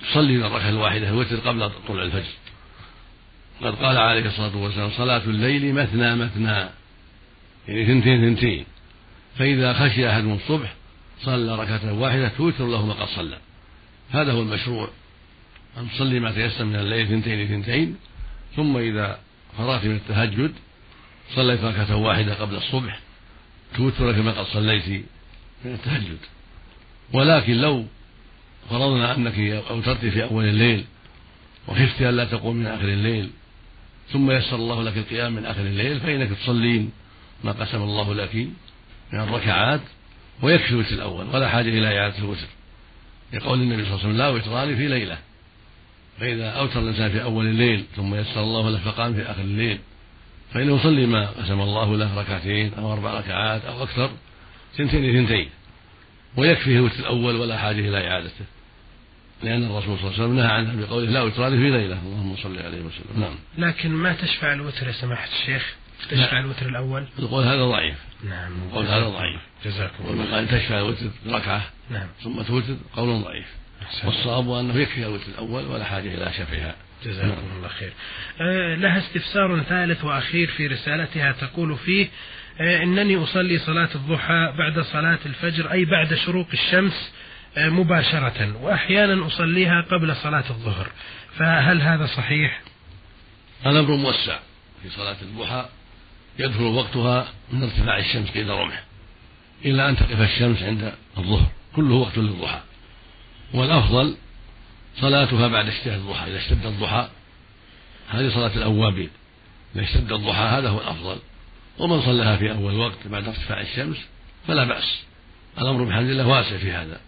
تصلي 0.02 0.47
الركعة 0.47 0.69
الواحدة 0.69 1.09
الوتر 1.09 1.37
قبل 1.37 1.71
طلوع 1.88 2.02
الفجر. 2.04 2.33
قد 3.62 3.75
قال 3.75 3.97
عليه 3.97 4.26
الصلاة 4.26 4.57
والسلام 4.57 4.90
صلاة 4.90 5.23
الليل 5.25 5.75
مثنى 5.75 6.16
مثنى. 6.16 6.69
يعني 7.69 7.87
ثنتين 7.87 8.35
ثنتين. 8.35 8.64
فإذا 9.38 9.73
خشي 9.73 10.11
أحد 10.11 10.25
من 10.25 10.35
الصبح 10.35 10.75
صلى 11.21 11.57
ركعة 11.57 11.92
واحدة 11.92 12.28
توتر 12.28 12.66
له 12.66 12.87
ما 12.87 12.92
قد 12.92 13.09
صلى. 13.09 13.38
هذا 14.12 14.33
هو 14.33 14.42
المشروع. 14.42 14.88
أن 15.78 15.90
تصلي 15.90 16.21
ما 16.21 16.33
تيسر 16.33 16.64
من 16.64 16.76
الليل 16.76 17.09
ثنتين 17.09 17.49
ثنتين 17.49 17.97
ثم 18.57 18.76
إذا 18.76 19.19
فرغت 19.59 19.85
من 19.85 19.97
التهجد 19.97 20.52
صليت 21.35 21.64
ركعة 21.64 21.97
واحدة 21.97 22.35
قبل 22.35 22.57
الصبح 22.57 23.00
توتر 23.76 24.12
كما 24.12 24.33
قد 24.33 24.47
صليت 24.47 24.88
من 25.64 25.73
التهجد. 25.73 26.19
ولكن 27.12 27.52
لو 27.52 27.87
فرضنا 28.71 29.16
أنك 29.16 29.38
أوترت 29.71 30.04
في 30.07 30.25
أول 30.25 30.45
الليل 30.45 30.85
وخفت 31.69 32.02
ألا 32.02 32.25
تقوم 32.25 32.57
من 32.57 32.66
آخر 32.66 32.88
الليل 32.88 33.31
ثم 34.12 34.31
يسر 34.31 34.57
الله 34.57 34.83
لك 34.83 34.97
القيام 34.97 35.33
من 35.33 35.47
آخر 35.47 35.61
الليل 35.61 36.00
فإنك 36.00 36.38
تصلين 36.38 36.90
ما 37.45 37.52
قسم 37.52 37.83
الله 37.83 38.14
لك 38.14 38.35
من 39.12 39.21
الركعات 39.21 39.81
ويكفي 40.42 40.71
الوتر 40.71 40.90
الأول 40.90 41.26
ولا 41.33 41.49
حاجة 41.49 41.69
إلى 41.69 41.99
إعادة 41.99 42.19
الوتر. 42.19 42.47
لقول 43.32 43.60
النبي 43.60 43.84
صلى 43.84 43.94
الله 43.94 44.04
عليه 44.04 44.08
وسلم 44.08 44.16
لا 44.16 44.28
وتران 44.28 44.76
في 44.76 44.88
ليلة. 44.88 45.18
فإذا 46.20 46.48
أوتر 46.50 46.80
الإنسان 46.80 47.10
في 47.10 47.22
أول 47.22 47.46
الليل 47.46 47.84
ثم 47.96 48.14
يسر 48.14 48.40
الله 48.40 48.70
له 48.70 48.78
فقام 48.78 49.14
في 49.14 49.22
آخر 49.22 49.40
الليل 49.40 49.78
فإنه 50.54 50.76
يصلي 50.76 51.06
ما 51.06 51.26
قسم 51.26 51.60
الله 51.60 51.96
له 51.96 52.20
ركعتين 52.20 52.74
أو 52.74 52.92
أربع 52.92 53.18
ركعات 53.18 53.64
أو 53.64 53.82
أكثر 53.82 54.10
سنتين 54.76 55.26
ثنتين 55.26 55.48
ويكفيه 56.36 56.76
الوتر 56.76 56.98
الأول 56.98 57.36
ولا 57.36 57.58
حاجة 57.58 57.88
إلى 57.88 58.08
إعادته. 58.08 58.44
لأن 59.42 59.64
الرسول 59.64 59.98
صلى 59.98 60.06
الله 60.08 60.12
عليه 60.12 60.24
وسلم 60.24 60.36
نهى 60.36 60.46
عنها 60.46 60.86
بقوله 60.86 61.10
لا 61.10 61.22
وتران 61.22 61.52
في 61.52 61.70
ليلة. 61.70 61.98
اللهم 62.02 62.36
صل 62.36 62.58
عليه 62.58 62.80
وسلم. 62.80 63.20
نعم. 63.20 63.34
لكن 63.58 63.90
ما 63.90 64.12
تشفع 64.12 64.52
الوتر 64.52 64.86
يا 64.86 64.92
سماحة 64.92 65.28
الشيخ؟ 65.40 65.74
تشفع 66.10 66.40
الوتر 66.40 66.68
الأول؟ 66.68 67.06
القول 67.18 67.44
هذا 67.44 67.64
ضعيف. 67.64 67.96
نعم 68.22 68.52
القول 68.62 68.86
هذا 68.86 69.08
ضعيف. 69.08 69.40
جزاكم 69.64 70.04
الله 70.06 70.34
قال 70.34 70.48
تشفع 70.48 70.78
الوتر 70.78 71.06
ركعة 71.26 71.62
نعم. 71.90 72.06
ثم 72.22 72.42
توتر 72.42 72.76
قول 72.96 73.22
ضعيف. 73.22 73.46
والصواب 74.04 74.50
أنه 74.50 74.76
يكفي 74.80 75.06
الوتر 75.06 75.26
الأول 75.28 75.66
ولا 75.66 75.84
حاجة 75.84 76.14
إلى 76.14 76.32
شفعها 76.32 76.74
جزاكم 77.04 77.28
نعم. 77.28 77.56
الله 77.56 77.68
خير. 77.68 77.92
آه 78.40 78.74
لها 78.74 78.98
استفسار 78.98 79.62
ثالث 79.62 80.04
وأخير 80.04 80.50
في 80.50 80.66
رسالتها 80.66 81.32
تقول 81.32 81.76
فيه 81.76 82.08
آه 82.60 82.82
إنني 82.82 83.22
أصلي 83.24 83.58
صلاة 83.58 83.88
الضحى 83.94 84.54
بعد 84.58 84.80
صلاة 84.80 85.18
الفجر 85.26 85.72
أي 85.72 85.84
بعد 85.84 86.14
شروق 86.14 86.46
الشمس 86.52 87.12
آه 87.56 87.68
مباشرة 87.68 88.62
وأحيانا 88.62 89.26
أصليها 89.26 89.80
قبل 89.90 90.16
صلاة 90.16 90.50
الظهر. 90.50 90.86
فهل 91.38 91.80
هذا 91.80 92.06
صحيح؟ 92.06 92.60
الأمر 93.66 93.96
موسع 93.96 94.38
في 94.82 94.90
صلاة 94.90 95.16
الضحى. 95.22 95.68
يدخل 96.38 96.62
وقتها 96.62 97.28
من 97.52 97.62
ارتفاع 97.62 97.98
الشمس 97.98 98.30
قيد 98.30 98.50
رمح 98.50 98.84
إلى 99.64 99.88
أن 99.88 99.96
تقف 99.96 100.20
الشمس 100.20 100.62
عند 100.62 100.92
الظهر 101.18 101.46
كله 101.76 101.94
وقت 101.94 102.18
للضحى. 102.18 102.60
والأفضل 103.54 104.16
صلاتها 105.00 105.48
بعد 105.48 105.68
اشتهاء 105.68 105.96
الضحى 105.96 106.30
إذا 106.30 106.38
اشتد 106.38 106.66
الضحى 106.66 107.08
هذه 108.08 108.34
صلاة 108.34 108.56
الأوابين. 108.56 109.10
إذا 109.76 109.84
اشتد 109.84 110.12
الضحى 110.12 110.42
هذا 110.42 110.68
هو 110.68 110.80
الأفضل. 110.80 111.18
ومن 111.78 112.02
صلىها 112.02 112.36
في 112.36 112.52
أول 112.52 112.74
وقت 112.74 113.06
بعد 113.06 113.28
ارتفاع 113.28 113.60
الشمس 113.60 113.96
فلا 114.46 114.64
بأس. 114.64 115.02
الأمر 115.58 115.84
بحمد 115.84 116.10
الله 116.10 116.26
واسع 116.26 116.56
في 116.56 116.72
هذا. 116.72 117.00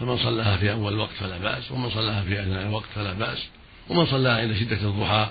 فمن 0.00 0.18
صلاها 0.18 0.56
في 0.56 0.72
أول 0.72 0.92
الوقت 0.92 1.12
فلا 1.20 1.38
بأس 1.38 1.72
ومن 1.72 1.90
صلاها 1.90 2.22
في 2.22 2.42
أثناء 2.42 2.62
الوقت 2.62 2.88
فلا 2.94 3.12
بأس 3.12 3.38
ومن 3.88 4.06
صلاها 4.06 4.40
عند 4.40 4.52
شدة 4.52 4.76
الضحى 4.76 5.30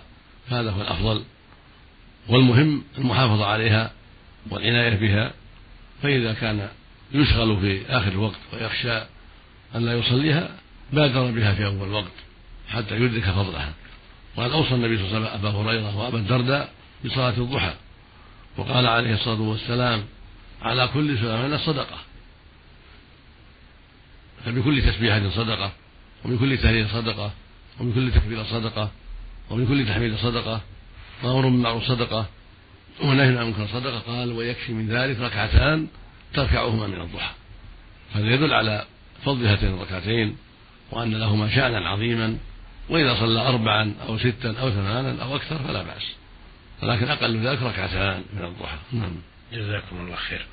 فهذا 0.49 0.71
هو 0.71 0.81
الأفضل. 0.81 1.23
والمهم 2.27 2.83
المحافظة 2.97 3.45
عليها 3.45 3.91
والعناية 4.49 4.95
بها 4.95 5.33
فإذا 6.03 6.33
كان 6.33 6.69
يشغل 7.13 7.59
في 7.61 7.85
آخر 7.89 8.11
الوقت 8.11 8.39
ويخشى 8.53 8.97
أن 9.75 9.85
لا 9.85 9.93
يصليها 9.93 10.49
بادر 10.93 11.31
بها 11.31 11.53
في 11.53 11.65
أول 11.65 11.87
الوقت 11.87 12.11
حتى 12.69 12.95
يدرك 12.95 13.23
فضلها 13.23 13.73
وقد 14.35 14.51
أوصى 14.51 14.75
النبي 14.75 14.97
صلى 14.97 15.07
الله 15.07 15.17
عليه 15.17 15.29
وسلم 15.29 15.47
أبا 15.47 15.57
هريرة 15.57 15.97
وأبا 15.97 16.17
الدرداء 16.17 16.73
بصلاة 17.05 17.37
الضحى 17.37 17.73
وقال 18.57 18.87
عليه 18.87 19.13
الصلاة 19.13 19.41
والسلام 19.41 20.03
على 20.61 20.87
كل 20.93 21.17
سلامة 21.17 21.57
صدقة. 21.57 21.97
فبكل 24.45 24.81
تسبيحة 24.81 25.29
صدقة 25.29 25.71
وبكل 26.25 26.57
تهليل 26.57 26.89
صدقة 26.89 27.31
وبكل 27.79 28.11
تكبيرة 28.11 28.43
صدقة 28.43 28.91
وبكل 29.49 29.85
تحميد 29.87 30.15
صدقة 30.15 30.61
وأمر 31.23 31.41
بالمعروف 31.41 31.83
صدقة 31.83 32.25
ونهي 33.03 33.27
عن 33.27 33.37
المنكر 33.37 33.67
صدقة 33.67 33.99
قال 33.99 34.31
ويكفي 34.31 34.73
من 34.73 34.87
ذلك 34.89 35.19
ركعتان 35.19 35.87
تركعهما 36.33 36.87
من 36.87 37.01
الضحى. 37.01 37.33
هذا 38.13 38.33
يدل 38.33 38.53
على 38.53 38.85
فضل 39.25 39.45
هاتين 39.45 39.73
الركعتين 39.73 40.37
وأن 40.91 41.15
لهما 41.15 41.49
شأنا 41.49 41.89
عظيما 41.89 42.37
وإذا 42.89 43.15
صلى 43.15 43.47
أربعا 43.47 43.93
أو 44.07 44.17
ستا 44.17 44.55
أو 44.61 44.69
ثمانا 44.69 45.23
أو 45.23 45.35
أكثر 45.35 45.57
فلا 45.57 45.83
بأس. 45.83 46.15
ولكن 46.83 47.07
أقل 47.07 47.47
ذلك 47.47 47.61
ركعتان 47.61 48.23
من 48.33 48.45
الضحى. 48.45 48.77
نعم. 48.91 49.15
جزاكم 49.53 49.97
الله 49.97 50.15
خير. 50.15 50.45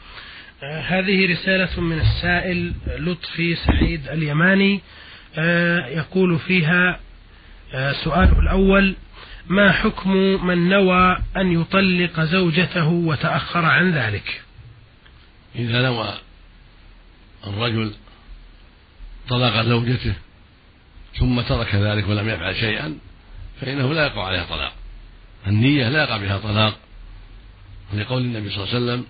آه 0.63 0.81
هذه 0.81 1.33
رسالة 1.33 1.81
من 1.81 2.01
السائل 2.01 2.73
لطفي 2.87 3.55
سعيد 3.55 4.09
اليماني. 4.09 4.81
آه 5.37 5.87
يقول 5.87 6.39
فيها 6.39 7.01
آه 7.75 7.93
سؤاله 7.93 8.39
الأول. 8.41 8.95
ما 9.49 9.73
حكم 9.73 10.11
من 10.47 10.69
نوى 10.69 11.19
أن 11.37 11.61
يطلق 11.61 12.21
زوجته 12.21 12.89
وتأخر 12.89 13.65
عن 13.65 13.93
ذلك؟ 13.93 14.43
إذا 15.55 15.83
نوى 15.83 16.15
الرجل 17.47 17.93
طلاق 19.29 19.63
زوجته 19.63 20.15
ثم 21.19 21.41
ترك 21.41 21.75
ذلك 21.75 22.09
ولم 22.09 22.29
يفعل 22.29 22.57
شيئا 22.57 22.99
فإنه 23.61 23.95
لا 23.95 24.07
يقع 24.07 24.25
عليها 24.25 24.45
طلاق. 24.45 24.73
النية 25.47 25.89
لا 25.89 26.03
يقع 26.03 26.17
بها 26.17 26.39
طلاق. 26.39 26.79
لقول 27.95 28.23
النبي 28.23 28.51
صلى 28.51 28.65
الله 28.65 28.75
عليه 28.75 28.85
وسلم 28.85 29.07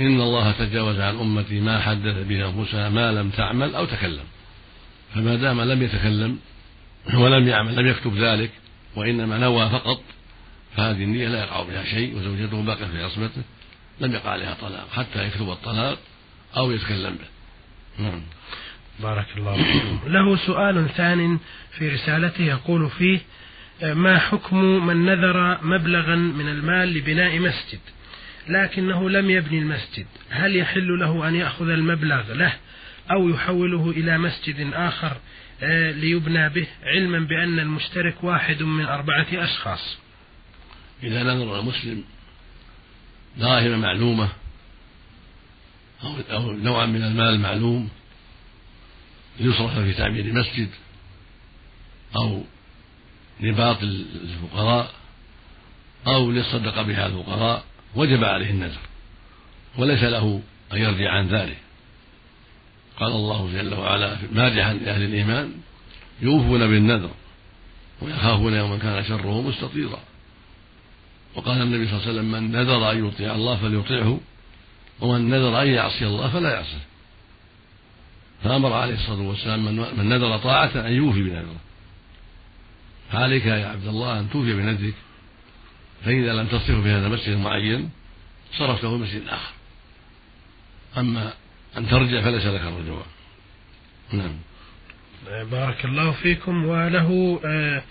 إن 0.00 0.20
الله 0.20 0.52
تجاوز 0.52 1.00
عن 1.00 1.18
أمتي 1.18 1.60
ما 1.60 1.80
حدث 1.80 2.26
به 2.26 2.48
أنفسها 2.48 2.88
ما 2.88 3.12
لم 3.12 3.30
تعمل 3.30 3.74
أو 3.74 3.84
تكلم. 3.84 4.24
فما 5.14 5.36
دام 5.36 5.60
لم 5.60 5.82
يتكلم 5.82 6.38
ولم 7.14 7.48
يعمل 7.48 7.76
لم 7.76 7.86
يكتب 7.86 8.16
ذلك 8.16 8.50
وإنما 8.96 9.38
نوى 9.38 9.70
فقط 9.70 10.02
فهذه 10.76 11.04
النية 11.04 11.28
لا 11.28 11.38
يقع 11.38 11.62
بها 11.62 11.84
شيء 11.84 12.16
وزوجته 12.16 12.62
باقية 12.62 12.86
في 12.86 13.02
عصمته 13.02 13.42
لم 14.00 14.12
يقع 14.12 14.30
عليها 14.30 14.56
طلاق 14.60 14.88
حتى 14.92 15.26
يكتب 15.26 15.50
الطلاق 15.50 15.98
أو 16.56 16.70
يتكلم 16.70 17.14
به. 17.16 18.04
نعم. 18.04 18.22
بارك 19.00 19.26
الله 19.36 19.64
فيكم. 19.64 20.00
له 20.06 20.36
سؤال 20.36 20.88
ثان 20.96 21.38
في 21.78 21.88
رسالته 21.88 22.44
يقول 22.44 22.90
فيه 22.90 23.20
ما 23.82 24.18
حكم 24.18 24.86
من 24.86 25.06
نذر 25.06 25.58
مبلغا 25.62 26.14
من 26.16 26.48
المال 26.48 26.94
لبناء 26.94 27.38
مسجد؟ 27.38 27.80
لكنه 28.48 29.10
لم 29.10 29.30
يبني 29.30 29.58
المسجد. 29.58 30.06
هل 30.30 30.56
يحل 30.56 30.98
له 30.98 31.28
أن 31.28 31.34
يأخذ 31.34 31.68
المبلغ 31.68 32.32
له 32.32 32.52
أو 33.10 33.28
يحوله 33.28 33.90
إلى 33.90 34.18
مسجد 34.18 34.72
آخر 34.74 35.16
ليبنى 35.92 36.48
به 36.48 36.66
علما 36.82 37.18
بأن 37.18 37.58
المشترك 37.58 38.24
واحد 38.24 38.62
من 38.62 38.84
أربعة 38.84 39.26
أشخاص. 39.32 39.96
إذا 41.02 41.22
نذر 41.22 41.60
المسلم 41.60 42.04
دراهم 43.36 43.80
معلومة 43.80 44.28
أو 46.30 46.52
نوعا 46.52 46.86
من 46.86 47.02
المال 47.02 47.40
معلوم 47.40 47.88
ليصرف 49.40 49.78
في 49.78 49.92
تعمير 49.92 50.32
مسجد 50.32 50.68
أو 52.16 52.44
لباطل 53.40 54.06
الفقراء 54.14 54.90
أو 56.06 56.30
للصدقة 56.30 56.82
بها 56.82 57.06
الفقراء 57.06 57.64
وجب 57.94 58.24
عليه 58.24 58.50
النذر 58.50 58.80
وليس 59.78 60.02
له 60.02 60.42
أن 60.72 60.78
يرجع 60.78 61.10
عن 61.10 61.28
ذلك. 61.28 61.58
قال 63.00 63.12
الله 63.12 63.50
جل 63.52 63.74
وعلا 63.74 64.18
مادحا 64.32 64.74
لأهل 64.74 65.02
الإيمان 65.02 65.52
يوفون 66.20 66.66
بالنذر 66.66 67.10
ويخافون 68.02 68.54
يوما 68.54 68.78
كان 68.78 69.04
شره 69.04 69.42
مستطيرا. 69.42 69.98
وقال 71.34 71.62
النبي 71.62 71.88
صلى 71.88 71.96
الله 71.96 72.08
عليه 72.08 72.12
وسلم 72.12 72.32
من 72.32 72.52
نذر 72.52 72.90
أن 72.90 73.08
يطيع 73.08 73.34
الله 73.34 73.56
فليطيعه 73.56 74.20
ومن 75.00 75.30
نذر 75.30 75.62
أن 75.62 75.68
يعصي 75.68 76.06
الله 76.06 76.28
فلا 76.28 76.54
يعصيه. 76.54 76.86
فأمر 78.44 78.72
عليه 78.72 78.94
الصلاة 78.94 79.20
والسلام 79.20 79.64
من 79.98 80.08
نذر 80.08 80.38
طاعة 80.38 80.86
أن 80.86 80.92
يوفي 80.92 81.22
بنذره. 81.22 81.60
فعليك 83.12 83.46
يا 83.46 83.66
عبد 83.66 83.86
الله 83.86 84.20
أن 84.20 84.30
توفي 84.30 84.54
بنذرك 84.54 84.94
فإذا 86.04 86.32
لم 86.32 86.46
تصرف 86.46 86.82
في 86.82 86.88
هذا 86.88 87.06
المسجد 87.06 87.28
المعين 87.28 87.90
صرفته 88.58 88.96
في 88.96 89.02
مسجد 89.02 89.22
آخر. 89.28 89.52
أما 90.96 91.32
أن 91.78 91.88
ترجع 91.88 92.20
فليس 92.20 92.46
لك 92.46 92.60
الرجوع 92.60 93.02
نعم. 94.12 94.36
بارك 95.50 95.84
الله 95.84 96.12
فيكم. 96.12 96.64
وله 96.64 97.40
آه، 97.44 97.82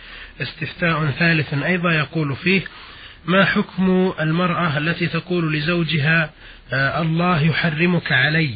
استفتاء 0.41 1.11
ثالث 1.11 1.53
أيضا 1.53 1.91
يقول 1.91 2.35
فيه 2.35 2.61
ما 3.25 3.45
حكم 3.45 4.13
المرأة 4.19 4.77
التي 4.77 5.07
تقول 5.07 5.53
لزوجها 5.53 6.29
آه، 6.73 7.01
الله 7.01 7.41
يحرمك 7.41 8.11
علي 8.11 8.55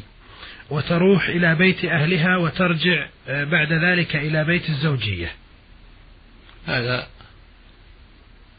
وتروح 0.70 1.28
إلى 1.28 1.56
بيت 1.56 1.86
أهلها 1.86 2.38
وترجع 2.38 3.08
آه، 3.28 3.44
بعد 3.44 3.74
ذلك 3.74 4.16
إلى 4.16 4.44
بيت 4.44 4.70
الزوجية؟ 4.70 5.32
هذا 6.68 7.08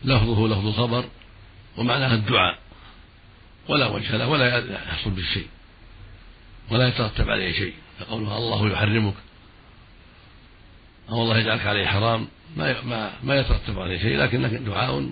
لفظه 0.04 0.48
لفظ 0.48 0.66
الخبر 0.66 1.04
ومعناها 1.76 2.14
الدعاء. 2.14 2.58
ولا 3.68 3.86
وجه 3.86 4.16
له 4.16 4.28
ولا 4.28 4.58
يحصل 4.72 5.10
به 5.10 5.22
شيء. 5.34 5.46
ولا 6.70 6.88
يترتب 6.88 7.30
عليه 7.30 7.52
شيء. 7.52 7.74
فقولها 7.98 8.38
الله 8.38 8.72
يحرمك. 8.72 9.14
أو 11.10 11.22
الله 11.22 11.38
يجعلك 11.38 11.66
عليه 11.66 11.86
حرام 11.86 12.28
ما 12.56 12.82
ما 12.82 13.12
ما 13.22 13.34
يترتب 13.34 13.78
عليه 13.78 13.98
شيء 13.98 14.18
لكن 14.18 14.64
دعاء 14.64 15.10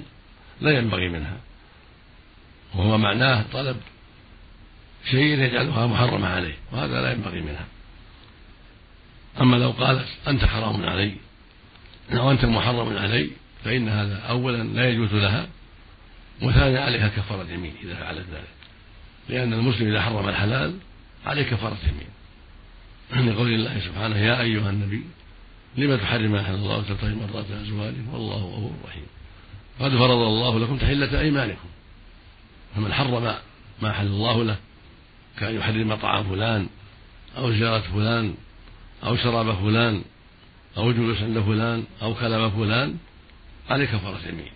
لا 0.61 0.79
ينبغي 0.79 1.09
منها. 1.09 1.37
وهو 2.75 2.99
معناه 2.99 3.45
طلب 3.53 3.77
شيء 5.11 5.39
يجعلها 5.39 5.87
محرمة 5.87 6.29
عليه 6.29 6.55
وهذا 6.73 7.03
لا 7.03 7.13
ينبغي 7.13 7.41
منها. 7.41 7.67
أما 9.41 9.57
لو 9.57 9.71
قالت 9.71 10.09
أنت 10.29 10.45
حرام 10.45 10.87
علي 10.87 11.17
أو 12.13 12.31
أنت 12.31 12.45
محرم 12.45 12.99
علي 12.99 13.31
فإن 13.65 13.89
هذا 13.89 14.19
أولا 14.19 14.63
لا 14.63 14.89
يجوز 14.89 15.15
لها 15.15 15.49
وثانيا 16.43 16.81
عليها 16.81 17.09
كفارة 17.09 17.51
يمين 17.51 17.75
إذا 17.83 17.95
فعلت 17.95 18.27
ذلك. 18.33 18.55
لأن 19.29 19.53
المسلم 19.53 19.89
إذا 19.89 20.03
حرم 20.03 20.29
الحلال 20.29 20.79
عليه 21.27 21.43
كفارة 21.43 21.79
يمين. 21.83 22.15
لقول 23.33 23.55
الله 23.55 23.81
سبحانه 23.81 24.19
يا 24.19 24.41
أيها 24.41 24.71
النبي 24.71 25.03
لم 25.77 25.97
تحرم 25.97 26.33
ما 26.33 26.41
أحل 26.41 26.55
الله 26.55 26.79
وتبتغي 26.79 27.15
مرضات 27.15 27.51
أزواجه؟ 27.51 27.95
والله 28.13 28.37
غفور 28.37 28.73
رحيم. 28.89 29.07
قد 29.81 29.91
فرض 29.91 30.11
الله 30.11 30.59
لكم 30.59 30.77
تحلة 30.77 31.21
أيمانكم. 31.21 31.69
فمن 32.77 32.93
حرم 32.93 33.35
ما 33.83 33.91
أحل 33.91 34.07
الله 34.07 34.45
له 34.45 34.57
كأن 35.39 35.55
يحرم 35.55 35.95
طعام 35.95 36.25
فلان 36.25 36.69
أو 37.39 37.53
زيارة 37.53 37.81
فلان 37.95 38.35
أو 39.05 39.17
شراب 39.17 39.55
فلان 39.55 40.03
أو 40.77 40.93
جلوس 40.93 41.23
عند 41.23 41.41
فلان 41.41 41.85
أو 42.03 42.15
كلام 42.15 42.51
فلان 42.51 42.97
عليه 43.71 43.85
كفارة 43.85 44.21
يمين. 44.29 44.53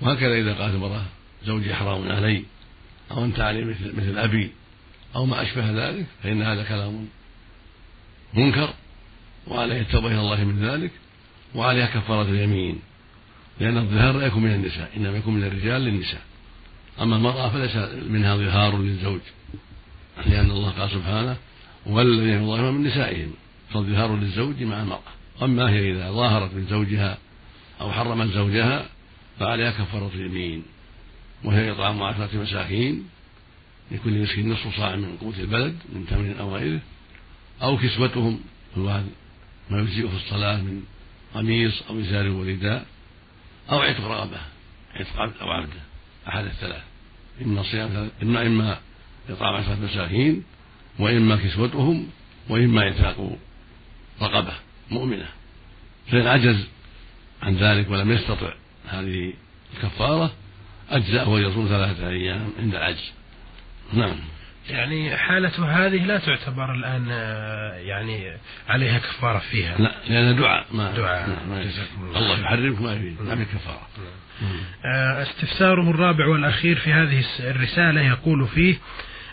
وهكذا 0.00 0.34
إذا 0.34 0.54
قالت 0.54 0.74
المرأة 0.74 1.04
زوجي 1.44 1.74
حرام 1.74 2.12
علي 2.12 2.44
أو 3.10 3.24
أنت 3.24 3.40
علي 3.40 3.64
مثل, 3.64 3.96
مثل 3.96 4.18
أبي. 4.18 4.52
أو 5.16 5.26
ما 5.26 5.42
أشبه 5.42 5.70
ذلك 5.70 6.06
فإن 6.22 6.42
هذا 6.42 6.62
كلام 6.62 7.08
منكر 8.34 8.74
وعليه 9.46 9.80
التوبة 9.80 10.06
إلى 10.06 10.20
الله 10.20 10.44
من 10.44 10.64
ذلك 10.64 10.90
وعليها 11.54 11.86
كفارة 11.86 12.22
اليمين 12.22 12.78
لأن 13.60 13.76
الظهار 13.76 14.16
لا 14.16 14.26
يكون 14.26 14.42
من 14.42 14.54
النساء 14.54 14.90
إنما 14.96 15.16
يكون 15.16 15.34
من 15.34 15.44
الرجال 15.44 15.82
للنساء. 15.82 16.22
أما 17.00 17.16
المرأة 17.16 17.48
فليس 17.48 17.76
منها 18.08 18.36
ظهار 18.36 18.78
للزوج 18.78 19.20
لأن 20.26 20.50
الله 20.50 20.70
قال 20.70 20.90
سبحانه 20.90 21.36
والذين 21.86 22.42
يظاهرون 22.42 22.74
من 22.74 22.86
نسائهم 22.86 23.32
فالظهار 23.74 24.16
للزوج 24.16 24.62
مع 24.62 24.82
المرأة. 24.82 25.12
أما 25.42 25.70
هي 25.70 25.92
إذا 25.92 26.10
ظاهرت 26.10 26.54
من 26.54 26.66
زوجها 26.70 27.18
أو 27.80 27.92
حرمت 27.92 28.32
زوجها 28.32 28.86
فعليها 29.40 29.70
كفارة 29.70 30.10
اليمين 30.14 30.62
وهي 31.44 31.70
إطعام 31.70 32.02
عشرة 32.02 32.30
مساكين 32.34 33.04
لكل 33.92 34.22
مسكين 34.22 34.52
نصف 34.52 34.76
صاع 34.76 34.96
من 34.96 35.16
قوت 35.16 35.38
البلد 35.38 35.78
من 35.92 36.06
تمر 36.06 36.40
أو 36.40 36.56
غيره 36.56 36.80
أو 37.62 37.78
كسوتهم 37.78 38.40
الواحد 38.76 39.04
ما 39.70 39.80
يجزئه 39.80 40.08
في 40.08 40.16
الصلاة 40.16 40.56
من 40.56 40.82
قميص 41.34 41.82
أو 41.90 42.00
إزار 42.00 42.28
ورداء 42.28 42.86
أو 43.70 43.78
عتق 43.78 44.04
رغبة 44.04 44.40
عتق 44.94 45.20
عبد 45.20 45.32
أو 45.40 45.50
عبدة 45.50 45.80
أحد 46.28 46.44
الثلاث. 46.44 46.82
إما 47.42 47.62
صيام 47.62 48.10
إما 48.22 48.46
إما 48.46 48.78
إطعام 49.28 49.54
عشرة 49.54 49.78
مساكين 49.82 50.42
وإما 50.98 51.36
كسوتهم 51.36 52.08
وإما 52.48 52.82
إعتاق 52.82 53.38
رقبة 54.22 54.54
مؤمنة. 54.90 55.28
فإن 56.10 56.26
عجز 56.26 56.66
عن 57.42 57.56
ذلك 57.56 57.90
ولم 57.90 58.12
يستطع 58.12 58.52
هذه 58.88 59.32
الكفارة 59.74 60.32
أجزأه 60.90 61.28
ويصوم 61.28 61.68
ثلاثة 61.68 62.08
أيام 62.08 62.52
عند 62.58 62.74
العجز. 62.74 63.12
نعم. 63.92 64.16
يعني 64.70 65.16
حالة 65.16 65.86
هذه 65.86 66.04
لا 66.04 66.18
تعتبر 66.18 66.74
الآن 66.74 67.06
آه، 67.10 67.74
يعني 67.74 68.32
عليها 68.68 68.98
كفارة 68.98 69.38
فيها. 69.38 69.78
لا 69.78 69.94
لأنها 70.08 70.32
دعاء 70.32 70.66
ما 70.72 70.92
دعاء. 70.92 71.28
ما 71.48 71.62
الله 72.18 72.40
يحرمك 72.40 72.80
ما 72.80 72.92
يريد. 72.92 73.22
ما 73.22 73.36
في 73.36 73.44
كفارة. 73.44 73.88
آه، 74.84 75.22
استفساره 75.22 75.90
الرابع 75.90 76.26
والأخير 76.26 76.76
في 76.76 76.92
هذه 76.92 77.24
الرسالة 77.40 78.00
يقول 78.00 78.48
فيه 78.48 78.76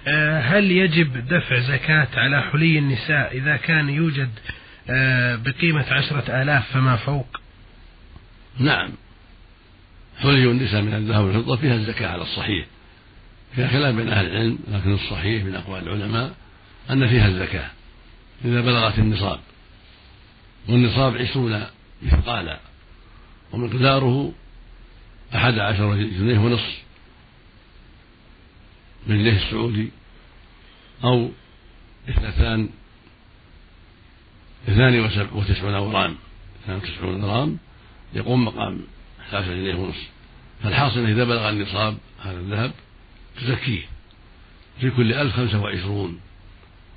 آه، 0.08 0.42
هل 0.42 0.72
يجب 0.72 1.28
دفع 1.28 1.60
زكاة 1.60 2.08
على 2.14 2.42
حلي 2.42 2.80
النساء 2.80 3.38
إذا 3.38 3.56
كان 3.56 3.90
يوجد 3.90 4.30
بقيمة 5.46 5.86
عشرة 5.94 6.42
آلاف 6.42 6.72
فما 6.74 6.96
فوق؟ 6.96 7.42
نعم. 8.60 8.90
حلي 10.20 10.44
النساء 10.44 10.82
من 10.82 10.94
الذهب 10.94 11.24
والفضة 11.24 11.56
فيها 11.56 11.76
الزكاة 11.76 12.08
على 12.08 12.22
الصحيح. 12.22 12.66
فيها 13.56 13.68
كلام 13.68 13.96
بين 13.96 14.10
أهل 14.10 14.26
العلم 14.26 14.58
لكن 14.68 14.94
الصحيح 14.94 15.44
من 15.44 15.56
أقوال 15.56 15.88
العلماء 15.88 16.36
أن 16.90 17.08
فيها 17.08 17.28
الزكاة 17.28 17.70
إذا 18.46 18.62
بلغت 18.62 19.00
النصاب. 19.00 19.40
والنصاب 20.70 21.18
عشرون 21.18 21.66
مثقالا 22.02 22.60
ومقداره 23.52 24.34
أحد 25.36 25.60
عشر 25.60 25.96
جنيه 25.96 26.40
ونصف 26.40 26.80
بالجنيه 29.08 29.46
السعودي 29.46 29.92
أو 31.04 31.32
اثنتان 32.10 32.70
اثنان 34.68 35.00
وتسعون 35.34 35.76
غرام 35.76 36.16
اثنان 36.64 36.78
وتسعون 36.78 37.26
غرام 37.26 37.58
يقوم 38.14 38.46
مقام 38.46 38.82
11 39.22 39.54
جنيه 39.54 39.76
ونصف. 39.76 40.10
فالحاصل 40.64 41.00
إذا 41.06 41.24
بلغ 41.24 41.50
النصاب 41.50 41.98
هذا 42.24 42.40
الذهب 42.40 42.72
تزكيه 43.42 43.82
في 44.82 44.90
كل 44.90 45.14
ألف 45.14 45.36
خمسة 45.36 45.60
وعشرون 45.60 46.20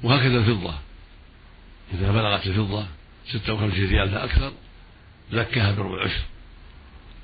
وهكذا 0.02 0.36
الفضة. 0.36 0.74
إذا 1.94 2.12
بلغت 2.12 2.46
الفضة 2.46 2.86
ستة 3.26 3.52
وخمسين 3.52 3.88
ريال 3.88 4.10
فأكثر 4.10 4.52
زكاها 5.32 5.72
بربع 5.72 5.94
العشر 5.94 6.22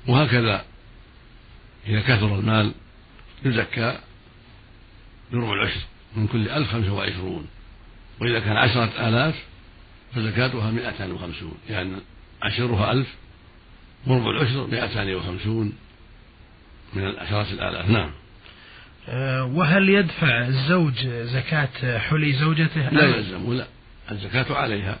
وهكذا 0.07 0.65
إذا 1.87 2.01
كثر 2.01 2.35
المال 2.39 2.73
يزكى 3.45 3.99
بربع 5.31 5.53
العشر 5.53 5.81
من 6.15 6.27
كل 6.27 6.49
ألف 6.49 6.71
خمسة 6.71 6.93
وعشرون. 6.93 7.47
وإذا 8.21 8.39
كان 8.39 8.57
عشرة 8.57 9.07
آلاف 9.07 9.45
فزكاتها 10.15 10.71
مئتان 10.71 11.11
وخمسون 11.11 11.57
يعني 11.69 11.95
عشرها 12.41 12.91
ألف 12.91 13.07
وربع 14.07 14.29
العشر 14.29 14.67
مئتان 14.67 15.15
وخمسون 15.15 15.73
من 16.93 17.05
العشرات 17.05 17.51
الآلاف. 17.51 17.89
نعم. 17.89 18.11
وهل 19.43 19.89
يدفع 19.89 20.47
الزوج 20.47 21.07
زكاة 21.07 21.99
حلي 21.99 22.33
زوجته؟ 22.33 22.89
لا 22.89 23.03
يلزم 23.03 23.53
لا 23.53 23.67
الزكاة 24.11 24.55
عليها. 24.55 24.99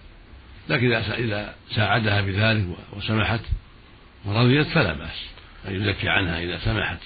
لكن 0.69 0.91
إذا 0.93 1.53
ساعدها 1.75 2.21
بذلك 2.21 2.65
وسمحت 2.93 3.41
ورضيت 4.25 4.67
فلا 4.67 4.93
بأس. 4.93 5.25
أن 5.67 5.75
يزكي 5.75 6.09
عنها 6.09 6.39
إذا 6.39 6.57
سمحت. 6.57 6.97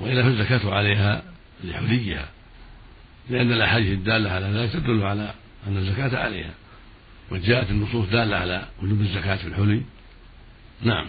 وإلا 0.00 0.22
فالزكاة 0.22 0.74
عليها 0.74 1.22
لحليها. 1.64 2.28
لأن 3.30 3.52
الأحاديث 3.52 3.92
الدالة 3.92 4.30
على 4.30 4.46
ذلك 4.46 4.72
تدل 4.72 5.02
على 5.02 5.34
أن 5.66 5.76
الزكاة 5.76 6.18
عليها. 6.18 6.54
وجاءت 7.30 7.70
النصوص 7.70 8.08
دالة 8.08 8.36
على 8.36 8.64
وجوب 8.82 9.00
الزكاة 9.00 9.36
في 9.36 9.46
الحلي. 9.46 9.82
نعم. 10.82 11.06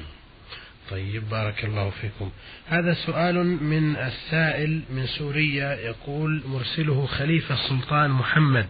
طيب 0.91 1.29
بارك 1.29 1.65
الله 1.65 1.89
فيكم. 1.89 2.31
هذا 2.67 2.93
سؤال 2.93 3.63
من 3.63 3.95
السائل 3.95 4.81
من 4.89 5.05
سوريا 5.05 5.75
يقول 5.75 6.43
مرسله 6.45 7.05
خليفة 7.05 7.55
السلطان 7.55 8.09
محمد. 8.09 8.67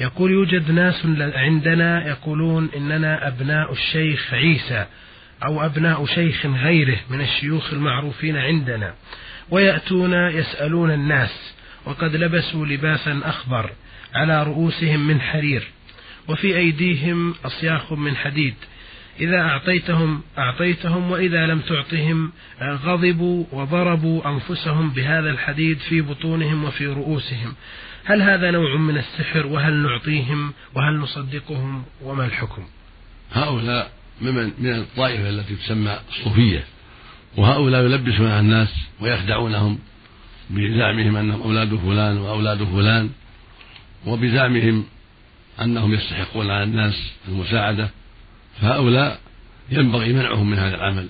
يقول 0.00 0.30
يوجد 0.30 0.70
ناس 0.70 1.06
عندنا 1.20 2.08
يقولون 2.08 2.70
إننا 2.76 3.28
أبناء 3.28 3.72
الشيخ 3.72 4.34
عيسى 4.34 4.86
أو 5.44 5.64
أبناء 5.64 6.06
شيخ 6.06 6.46
غيره 6.46 6.98
من 7.10 7.20
الشيوخ 7.20 7.72
المعروفين 7.72 8.36
عندنا 8.36 8.94
ويأتون 9.50 10.12
يسألون 10.12 10.90
الناس 10.90 11.54
وقد 11.84 12.16
لبسوا 12.16 12.66
لباسا 12.66 13.20
أخضر 13.24 13.70
على 14.14 14.42
رؤوسهم 14.42 15.06
من 15.06 15.20
حرير 15.20 15.62
وفي 16.28 16.56
أيديهم 16.56 17.34
أصياخ 17.44 17.92
من 17.92 18.16
حديد. 18.16 18.54
إذا 19.20 19.40
أعطيتهم 19.40 20.22
أعطيتهم 20.38 21.10
وإذا 21.10 21.46
لم 21.46 21.60
تعطهم 21.60 22.32
غضبوا 22.62 23.44
وضربوا 23.52 24.28
أنفسهم 24.30 24.90
بهذا 24.90 25.30
الحديد 25.30 25.78
في 25.78 26.00
بطونهم 26.00 26.64
وفي 26.64 26.86
رؤوسهم. 26.86 27.54
هل 28.04 28.22
هذا 28.22 28.50
نوع 28.50 28.76
من 28.76 28.98
السحر؟ 28.98 29.46
وهل 29.46 29.72
نعطيهم؟ 29.74 30.52
وهل 30.74 30.96
نصدقهم؟ 30.96 31.84
وما 32.02 32.26
الحكم؟ 32.26 32.62
هؤلاء 33.32 33.90
ممن 34.20 34.52
من 34.58 34.72
الطائفة 34.72 35.28
التي 35.28 35.56
تسمى 35.56 35.98
الصوفية 36.08 36.64
وهؤلاء 37.36 37.84
يلبسون 37.84 38.26
على 38.26 38.40
الناس 38.40 38.74
ويخدعونهم 39.00 39.78
بزعمهم 40.50 41.16
أنهم 41.16 41.42
أولاد 41.42 41.74
فلان 41.74 42.18
وأولاد 42.18 42.64
فلان 42.64 43.10
وبزعمهم 44.06 44.84
أنهم 45.60 45.94
يستحقون 45.94 46.50
على 46.50 46.64
الناس 46.64 47.12
المساعدة. 47.28 47.90
فهؤلاء 48.60 49.20
ينبغي 49.70 50.12
منعهم 50.12 50.50
من 50.50 50.58
هذا 50.58 50.74
العمل 50.74 51.08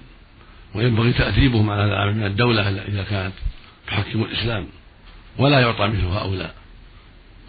وينبغي 0.75 1.13
تأديبهم 1.13 1.71
على 1.71 1.83
هذا 1.83 1.93
العمل 1.93 2.15
من 2.15 2.27
الدولة 2.27 2.69
إذا 2.69 3.03
كانت 3.03 3.35
تحكم 3.87 4.23
الإسلام 4.23 4.67
ولا 5.39 5.61
يعطى 5.61 5.87
مثل 5.87 6.05
هؤلاء. 6.05 6.55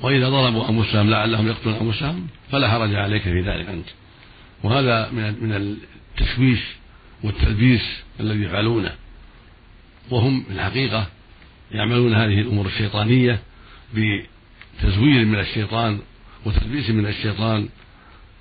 وإذا 0.01 0.29
ضربوا 0.29 0.69
أنفسهم 0.69 1.09
لعلهم 1.09 1.47
يقتلون 1.47 1.75
أنفسهم 1.75 2.27
فلا 2.51 2.69
حرج 2.69 2.95
عليك 2.95 3.21
في 3.21 3.41
ذلك 3.41 3.69
أنت. 3.69 3.87
وهذا 4.63 5.09
من 5.11 5.43
من 5.43 5.77
التشويش 6.19 6.59
والتلبيس 7.23 8.03
الذي 8.19 8.43
يفعلونه. 8.43 8.95
وهم 10.09 10.43
في 10.43 10.53
الحقيقة 10.53 11.07
يعملون 11.71 12.13
هذه 12.13 12.41
الأمور 12.41 12.65
الشيطانية 12.65 13.39
بتزوير 13.93 15.25
من 15.25 15.39
الشيطان 15.39 15.99
وتلبيس 16.45 16.89
من 16.89 17.05
الشيطان 17.05 17.69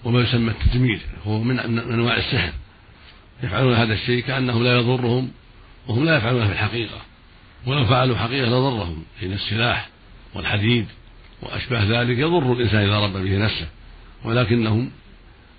وما 0.07 0.21
يسمى 0.21 0.51
التدمير 0.51 1.01
هو 1.25 1.43
من 1.43 1.59
أنواع 1.79 2.17
السحر 2.17 2.53
يفعلون 3.43 3.75
هذا 3.75 3.95
الشيء 3.95 4.23
كأنه 4.23 4.63
لا 4.63 4.79
يضرهم 4.79 5.31
وهم 5.89 6.05
لا 6.05 6.17
يفعلونه 6.17 6.47
في 6.47 6.53
الحقيقة. 6.53 7.01
ولو 7.67 7.87
فعلوا 7.87 8.17
حقيقة 8.17 8.47
لضرهم 8.47 9.05
حين 9.21 9.33
السلاح 9.33 9.89
والحديد 10.35 10.87
وأشباه 11.43 11.85
ذلك 11.85 12.19
يضر 12.19 12.53
الإنسان 12.53 12.83
إذا 12.83 12.99
رب 12.99 13.13
به 13.13 13.39
نفسه. 13.39 13.69
ولكنهم 14.25 14.91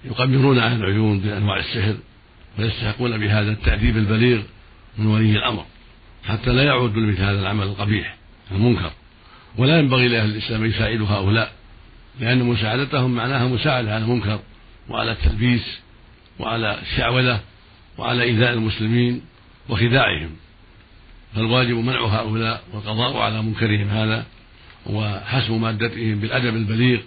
يقمرون 0.06 0.60
عن 0.60 0.76
العيون 0.76 1.20
بأنواع 1.20 1.60
السحر 1.60 1.98
ويستحقون 2.60 3.18
بهذا 3.18 3.52
التأديب 3.52 3.98
البليغ 3.98 4.42
من 4.98 5.08
ولي 5.08 5.38
الأمر. 5.38 5.66
حتى 6.28 6.50
لا 6.50 6.64
يعود 6.64 6.98
لمثل 6.98 7.22
هذا 7.22 7.40
العمل 7.40 7.64
القبيح 7.64 8.16
المنكر. 8.52 8.92
ولا 9.58 9.80
ينبغي 9.80 10.08
لأهل 10.08 10.30
الإسلام 10.30 10.64
أن 10.64 10.70
يساعدوا 10.70 11.08
هؤلاء. 11.08 11.57
لأن 12.20 12.44
مساعدتهم 12.44 13.16
معناها 13.16 13.48
مساعدة 13.48 13.96
على 13.96 14.04
المنكر 14.04 14.40
وعلى 14.90 15.12
التلبيس 15.12 15.80
وعلى 16.40 16.80
الشعوذة 16.82 17.40
وعلى 17.98 18.24
إيذاء 18.24 18.54
المسلمين 18.54 19.22
وخداعهم. 19.70 20.30
فالواجب 21.36 21.76
منع 21.76 22.00
هؤلاء 22.00 22.64
والقضاء 22.74 23.18
على 23.18 23.42
منكرهم 23.42 23.88
هذا 23.90 24.26
وحسم 24.86 25.62
مادتهم 25.62 26.20
بالأدب 26.20 26.56
البليغ 26.56 27.00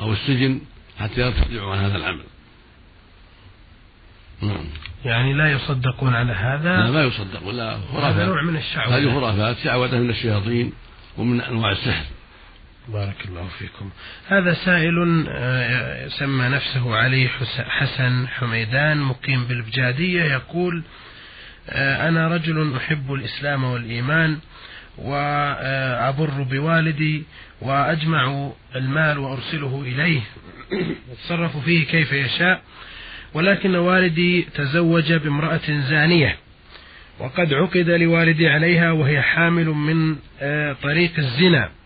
أو 0.00 0.12
السجن 0.12 0.60
حتى 0.98 1.20
يرتدعوا 1.20 1.72
عن 1.72 1.78
هذا 1.78 1.96
العمل. 1.96 2.24
نعم. 4.42 4.64
يعني 5.04 5.32
لا 5.32 5.52
يصدقون 5.52 6.14
على 6.14 6.32
هذا؟ 6.32 6.76
لا 6.76 6.90
ما 6.90 7.02
يصدقون 7.02 7.56
لا 7.56 7.78
خرافات. 7.92 8.14
هذا 8.14 8.26
نوع 8.26 8.42
من 8.42 8.56
الشعوذة. 8.56 8.96
هذه 8.96 9.14
خرافات 9.14 9.56
شعوذة 9.64 9.98
من 9.98 10.10
الشياطين 10.10 10.72
ومن 11.18 11.40
أنواع 11.40 11.72
السحر. 11.72 12.04
بارك 12.88 13.24
الله 13.28 13.48
فيكم. 13.58 13.90
هذا 14.28 14.54
سائل 14.54 15.26
آه، 15.28 16.08
سمى 16.08 16.48
نفسه 16.48 16.96
علي 16.96 17.28
حسن 17.68 18.28
حميدان 18.28 18.98
مقيم 18.98 19.44
بالبجادية 19.44 20.22
يقول 20.22 20.82
آه، 21.68 22.08
أنا 22.08 22.28
رجل 22.28 22.76
أحب 22.76 23.12
الإسلام 23.14 23.64
والإيمان 23.64 24.38
وأبر 24.98 26.42
بوالدي 26.42 27.24
وأجمع 27.60 28.52
المال 28.76 29.18
وأرسله 29.18 29.82
إليه. 29.86 30.20
يتصرف 31.12 31.56
فيه 31.56 31.86
كيف 31.86 32.12
يشاء 32.12 32.62
ولكن 33.34 33.76
والدي 33.76 34.42
تزوج 34.54 35.12
بامرأة 35.12 35.60
زانية 35.68 36.36
وقد 37.18 37.54
عقد 37.54 37.90
لوالدي 37.90 38.48
عليها 38.48 38.92
وهي 38.92 39.22
حامل 39.22 39.66
من 39.66 40.16
آه، 40.40 40.76
طريق 40.82 41.12
الزنا. 41.18 41.79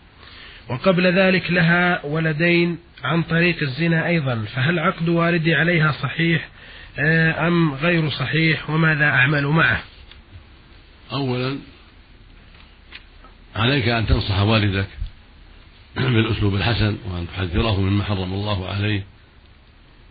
وقبل 0.69 1.19
ذلك 1.19 1.51
لها 1.51 2.05
ولدين 2.05 2.77
عن 3.03 3.23
طريق 3.23 3.61
الزنا 3.61 4.07
أيضا 4.07 4.45
فهل 4.55 4.79
عقد 4.79 5.09
والدي 5.09 5.55
عليها 5.55 5.91
صحيح 5.91 6.49
آه، 6.99 7.47
أم 7.47 7.73
غير 7.73 8.09
صحيح 8.09 8.69
وماذا 8.69 9.05
أعمل 9.05 9.47
معه؟ 9.47 9.83
أولا 11.11 11.57
عليك 13.55 13.87
أن 13.87 14.07
تنصح 14.07 14.39
والدك 14.39 14.87
بالأسلوب 15.95 16.55
الحسن 16.55 16.97
وأن 17.05 17.27
تحذره 17.27 17.81
مما 17.81 18.03
حرم 18.03 18.33
الله 18.33 18.69
عليه 18.69 19.03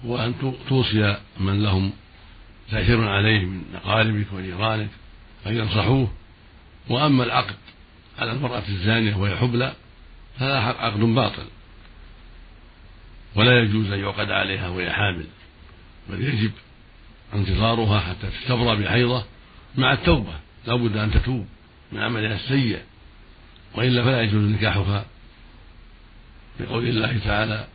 وأن 0.04 0.34
توصي 0.68 1.16
من 1.40 1.62
لهم 1.62 1.92
تأثير 2.70 3.08
عليه 3.08 3.44
من 3.44 3.62
أقاربك 3.74 4.26
وجيرانك 4.32 4.88
أن 5.46 5.56
ينصحوه. 5.56 6.08
وأما 6.88 7.24
العقد 7.24 7.54
على 8.18 8.32
المرأة 8.32 8.62
الزانية 8.68 9.16
وهي 9.16 9.36
حبلى 9.36 9.72
فهذا 10.38 10.56
عقد 10.56 11.00
باطل. 11.00 11.46
ولا 13.34 13.62
يجوز 13.62 13.92
أن 13.92 13.98
يعقد 13.98 14.30
عليها 14.30 14.68
وهي 14.68 14.92
حامل 14.92 15.26
بل 16.10 16.22
يجب 16.22 16.50
انتظارها 17.34 18.00
حتى 18.00 18.30
تستبرى 18.30 18.76
بحيضة 18.76 19.24
مع 19.76 19.92
التوبة. 19.92 20.32
لا 20.66 20.74
بد 20.74 20.96
أن 20.96 21.10
تتوب 21.10 21.46
من 21.92 22.00
عملها 22.00 22.34
السيء 22.34 22.82
وإلا 23.74 24.04
فلا 24.04 24.22
يجوز 24.22 24.44
نكاحها. 24.44 25.06
لقول 26.60 26.88
الله 26.88 27.18
تعالى 27.18 27.66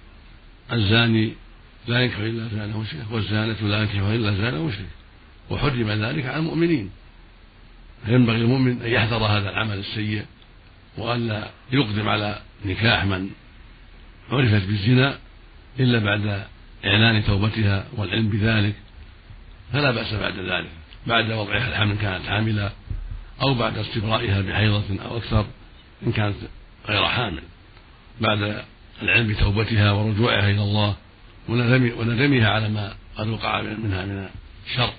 الزاني 0.72 1.34
لا 1.88 2.02
ينكح 2.02 2.18
إلا 2.18 2.48
زان 2.48 2.70
مشرك 2.70 3.12
والزانة 3.12 3.62
لا 3.62 3.82
ينكح 3.82 3.96
إلا 3.96 4.36
زان 4.36 4.60
مشرك. 4.60 4.90
وحرم 5.50 5.90
ذلك 5.90 6.26
على 6.26 6.38
المؤمنين. 6.38 6.90
فينبغي 8.06 8.38
المؤمن 8.38 8.82
أن 8.82 8.90
يحذر 8.90 9.18
هذا 9.18 9.50
العمل 9.50 9.80
السيء 9.80 10.26
وألا 11.00 11.50
يقدم 11.72 12.10
على 12.10 12.42
نكاح 12.66 13.06
من 13.06 13.30
عرفت 14.32 14.68
بالزنا 14.68 15.18
إلا 15.80 16.00
بعد 16.00 16.44
إعلان 16.86 17.26
توبتها 17.26 17.86
والعلم 17.98 18.30
بذلك 18.30 18.74
فلا 19.74 19.92
بأس 19.92 20.14
بعد 20.14 20.40
ذلك 20.40 20.70
بعد 21.08 21.32
وضعها 21.32 21.68
الحمل 21.68 21.98
كانت 21.98 22.26
حاملة 22.26 22.72
أو 23.42 23.54
بعد 23.54 23.78
استبرائها 23.78 24.42
بحيضة 24.42 25.04
أو 25.06 25.18
أكثر 25.18 25.46
إن 26.08 26.12
كانت 26.12 26.36
غير 26.88 27.06
حامل 27.06 27.44
بعد 28.22 28.64
العلم 29.02 29.28
بتوبتها 29.28 29.92
ورجوعها 29.92 30.50
إلى 30.52 30.64
الله 30.64 30.96
وندمها 31.50 32.50
على 32.50 32.70
ما 32.70 32.94
قد 33.18 33.28
وقع 33.28 33.62
منها 33.62 34.06
من 34.06 34.30
الشر. 34.68 34.94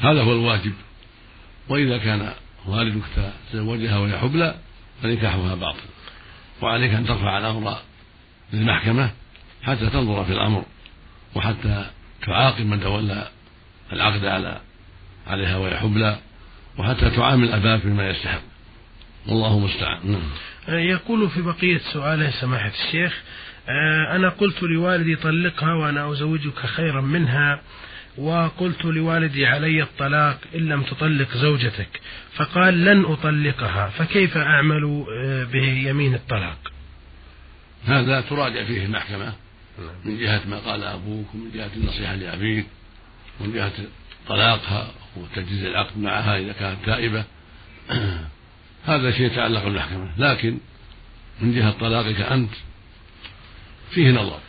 هذا 0.00 0.22
هو 0.22 0.32
الواجب. 0.32 0.72
وإذا 1.68 1.98
كان 1.98 2.32
والدك 2.66 3.32
تزوجها 3.52 3.98
وهي 3.98 4.18
حبلى 4.18 4.54
فنكاحها 5.02 5.54
باطل. 5.54 5.78
وعليك 6.62 6.94
أن 6.94 7.06
ترفع 7.06 7.38
الأمر 7.38 7.76
للمحكمة 8.52 9.10
حتى 9.62 9.86
تنظر 9.86 10.24
في 10.24 10.32
الأمر 10.32 10.64
وحتى 11.34 11.86
تعاقب 12.26 12.66
من 12.66 12.80
تولى 12.80 13.28
العقد 13.92 14.24
على 14.24 14.60
عليها 15.26 15.56
وهي 15.56 15.76
حبلى 15.76 16.18
وحتى 16.78 17.10
تعامل 17.10 17.52
أباك 17.52 17.86
بما 17.86 18.10
يستحق. 18.10 18.40
والله 19.26 19.56
المستعان 19.58 20.12
نعم. 20.12 20.78
يقول 20.78 21.30
في 21.30 21.42
بقية 21.42 21.78
سؤاله 21.92 22.30
سماحة 22.30 22.72
الشيخ 22.86 23.22
آه، 23.68 24.16
أنا 24.16 24.28
قلت 24.28 24.62
لوالدي 24.62 25.16
طلقها 25.16 25.74
وأنا 25.74 26.12
أزوجك 26.12 26.58
خيرا 26.58 27.00
منها. 27.00 27.60
وقلت 28.18 28.84
لوالدي 28.84 29.46
علي 29.46 29.82
الطلاق 29.82 30.38
إن 30.54 30.60
لم 30.60 30.82
تطلق 30.82 31.36
زوجتك 31.36 32.00
فقال 32.34 32.84
لن 32.84 33.04
أطلقها 33.04 33.88
فكيف 33.88 34.36
أعمل 34.36 35.04
آه، 35.24 35.44
بيمين 35.44 36.14
الطلاق؟ 36.14 36.72
هذا 37.84 38.20
تراجع 38.20 38.64
فيه 38.64 38.84
المحكمة 38.84 39.32
من 40.04 40.18
جهة 40.18 40.40
ما 40.48 40.58
قال 40.58 40.84
أبوك 40.84 41.34
ومن 41.34 41.50
جهة 41.54 41.70
النصيحة 41.76 42.14
لأبيك 42.14 42.66
ومن 43.40 43.52
جهة 43.52 43.72
طلاقها 44.28 44.90
وتجديد 45.16 45.64
العقد 45.64 45.98
معها 45.98 46.38
إذا 46.38 46.52
كانت 46.52 46.78
تائبة. 46.86 47.24
هذا 48.86 49.10
شيء 49.10 49.26
يتعلق 49.26 49.64
بالمحكمة 49.64 50.10
لكن 50.18 50.58
من 51.40 51.54
جهة 51.54 51.70
طلاقك 51.70 52.20
أنت 52.20 52.50
فيه 53.90 54.10
نظر. 54.10 54.40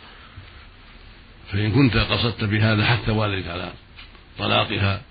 فإن 1.56 1.72
كنت 1.72 1.96
قصدت 1.96 2.44
بهذا 2.44 2.84
حتى 2.84 3.10
والدك 3.10 3.48
على 3.48 3.72
طلاقها 4.38 5.02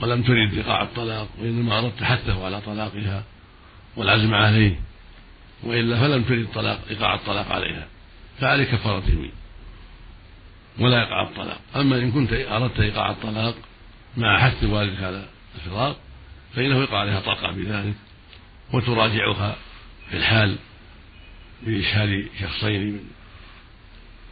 ولم 0.00 0.22
ترد 0.22 0.54
إيقاع 0.54 0.82
الطلاق 0.82 1.28
وإنما 1.38 1.78
أردت 1.78 2.02
حثه 2.02 2.44
على 2.44 2.60
طلاقها 2.60 3.24
والعزم 3.96 4.34
عليه 4.34 4.80
وإلا 5.62 6.00
فلم 6.00 6.22
ترد 6.22 6.46
طلاق 6.54 6.80
إيقاع 6.90 7.14
الطلاق 7.14 7.52
عليها. 7.52 7.86
فعليك 8.40 8.70
كفارة 8.70 9.02
يمين 9.08 9.32
ولا 10.78 11.02
يقع 11.02 11.22
الطلاق. 11.22 11.60
أما 11.76 11.96
إن 11.96 12.12
كنت 12.12 12.32
أردت 12.32 12.80
إيقاع 12.80 13.10
الطلاق 13.10 13.54
مع 14.16 14.38
حث 14.38 14.64
والدك 14.64 15.02
على 15.02 15.24
الفراق 15.54 15.96
فإنه 16.54 16.82
يقع 16.82 16.98
عليها 16.98 17.20
طلقة 17.20 17.52
بذلك 17.52 17.94
وتراجعها 18.72 19.56
في 20.10 20.16
الحال 20.16 20.56
بإشهاد 21.62 22.26
شخصين 22.40 22.92
من 22.92 23.00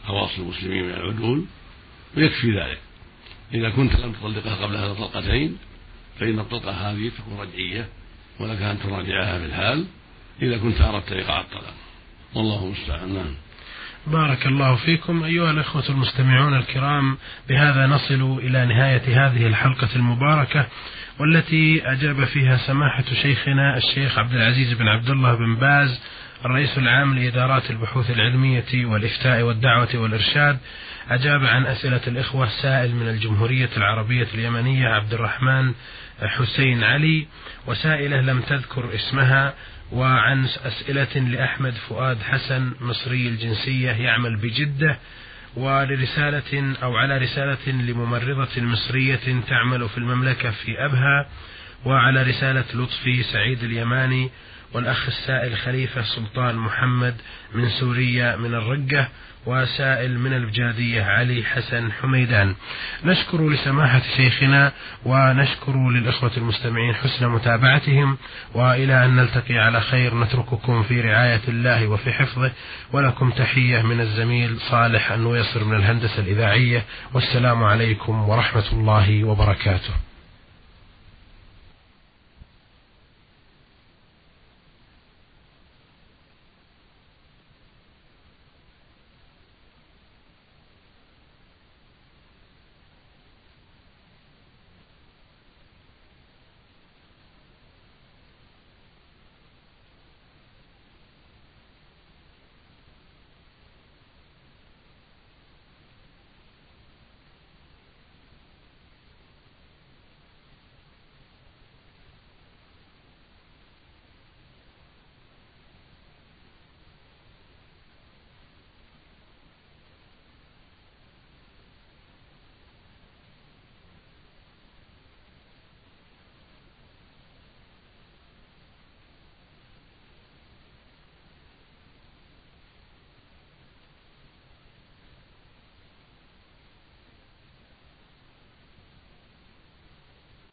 خواص 0.05 0.39
المسلمين 0.39 0.83
من 0.83 0.91
العدول 0.93 1.45
ويكفي 2.17 2.51
ذلك. 2.51 2.79
إذا 3.53 3.69
كنت 3.69 3.95
لم 3.95 4.11
تطلقها 4.11 4.55
قبل 4.55 4.75
هذا 4.75 4.93
طلقتين 4.93 5.57
فإن 6.19 6.39
الطلقة 6.39 6.71
هذه 6.71 7.11
تكون 7.17 7.39
رجعية 7.39 7.87
ولك 8.39 8.61
أن 8.61 8.79
تراجعها 8.79 9.39
في 9.39 9.45
الحال 9.45 9.85
إذا 10.41 10.57
كنت 10.57 10.81
أردت 10.81 11.11
إيقاع 11.11 11.41
الطلاق 11.41 11.73
والله 12.35 12.63
المستعان. 12.65 13.13
نعم. 13.13 13.35
بارك 14.07 14.47
الله 14.47 14.75
فيكم. 14.75 15.23
أيها 15.23 15.51
الأخوة 15.51 15.89
المستمعون 15.89 16.57
الكرام 16.57 17.17
بهذا 17.49 17.87
نصل 17.87 18.39
إلى 18.43 18.65
نهاية 18.65 19.27
هذه 19.27 19.47
الحلقة 19.47 19.89
المباركة 19.95 20.67
والتي 21.19 21.81
أجاب 21.91 22.25
فيها 22.25 22.57
سماحة 22.57 23.03
شيخنا 23.21 23.77
الشيخ 23.77 24.19
عبد 24.19 24.33
العزيز 24.33 24.73
بن 24.73 24.87
عبد 24.87 25.09
الله 25.09 25.35
بن 25.35 25.55
باز 25.55 25.99
الرئيس 26.45 26.77
العام 26.77 27.19
لإدارات 27.19 27.71
البحوث 27.71 28.09
العلمية 28.11 28.85
والإفتاء 28.85 29.41
والدعوة 29.41 29.89
والإرشاد 29.95 30.57
أجاب 31.09 31.45
عن 31.45 31.65
أسئلة 31.65 32.01
الإخوة 32.07 32.49
سائل 32.61 32.95
من 32.95 33.07
الجمهورية 33.09 33.69
العربية 33.77 34.27
اليمنية 34.33 34.87
عبد 34.87 35.13
الرحمن 35.13 35.73
حسين 36.21 36.83
علي 36.83 37.27
وسائلة 37.67 38.21
لم 38.21 38.41
تذكر 38.41 38.95
اسمها 38.95 39.53
وعن 39.91 40.45
أسئلة 40.45 41.19
لأحمد 41.19 41.73
فؤاد 41.73 42.17
حسن 42.21 42.71
مصري 42.81 43.27
الجنسية 43.27 43.91
يعمل 43.91 44.35
بجدة 44.35 44.97
ولرسالة 45.55 46.75
أو 46.83 46.95
على 46.97 47.17
رسالة 47.17 47.71
لممرضة 47.71 48.61
مصرية 48.61 49.41
تعمل 49.47 49.89
في 49.89 49.97
المملكة 49.97 50.51
في 50.51 50.85
أبها 50.85 51.29
وعلى 51.85 52.23
رسالة 52.23 52.65
لطفي 52.73 53.23
سعيد 53.23 53.63
اليماني 53.63 54.29
والأخ 54.73 55.07
السائل 55.07 55.57
خليفة 55.57 56.01
سلطان 56.01 56.55
محمد 56.55 57.15
من 57.55 57.69
سوريا 57.69 58.35
من 58.35 58.53
الرقة 58.53 59.07
وسائل 59.45 60.19
من 60.19 60.33
البجادية 60.33 61.03
علي 61.03 61.43
حسن 61.43 61.91
حميدان. 61.91 62.55
نشكر 63.05 63.49
لسماحة 63.49 64.01
شيخنا 64.17 64.71
ونشكر 65.05 65.89
للإخوة 65.89 66.31
المستمعين 66.37 66.95
حسن 66.95 67.27
متابعتهم 67.27 68.17
وإلى 68.53 69.05
أن 69.05 69.15
نلتقي 69.15 69.57
على 69.57 69.81
خير 69.81 70.15
نترككم 70.15 70.83
في 70.83 71.01
رعاية 71.01 71.41
الله 71.47 71.87
وفي 71.87 72.11
حفظه. 72.11 72.51
ولكم 72.93 73.29
تحية 73.29 73.81
من 73.81 74.01
الزميل 74.01 74.59
صالح 74.59 75.11
النويصر 75.11 75.63
من 75.63 75.75
الهندسة 75.75 76.19
الإذاعية 76.19 76.85
والسلام 77.13 77.63
عليكم 77.63 78.29
ورحمة 78.29 78.71
الله 78.73 79.23
وبركاته. 79.23 80.10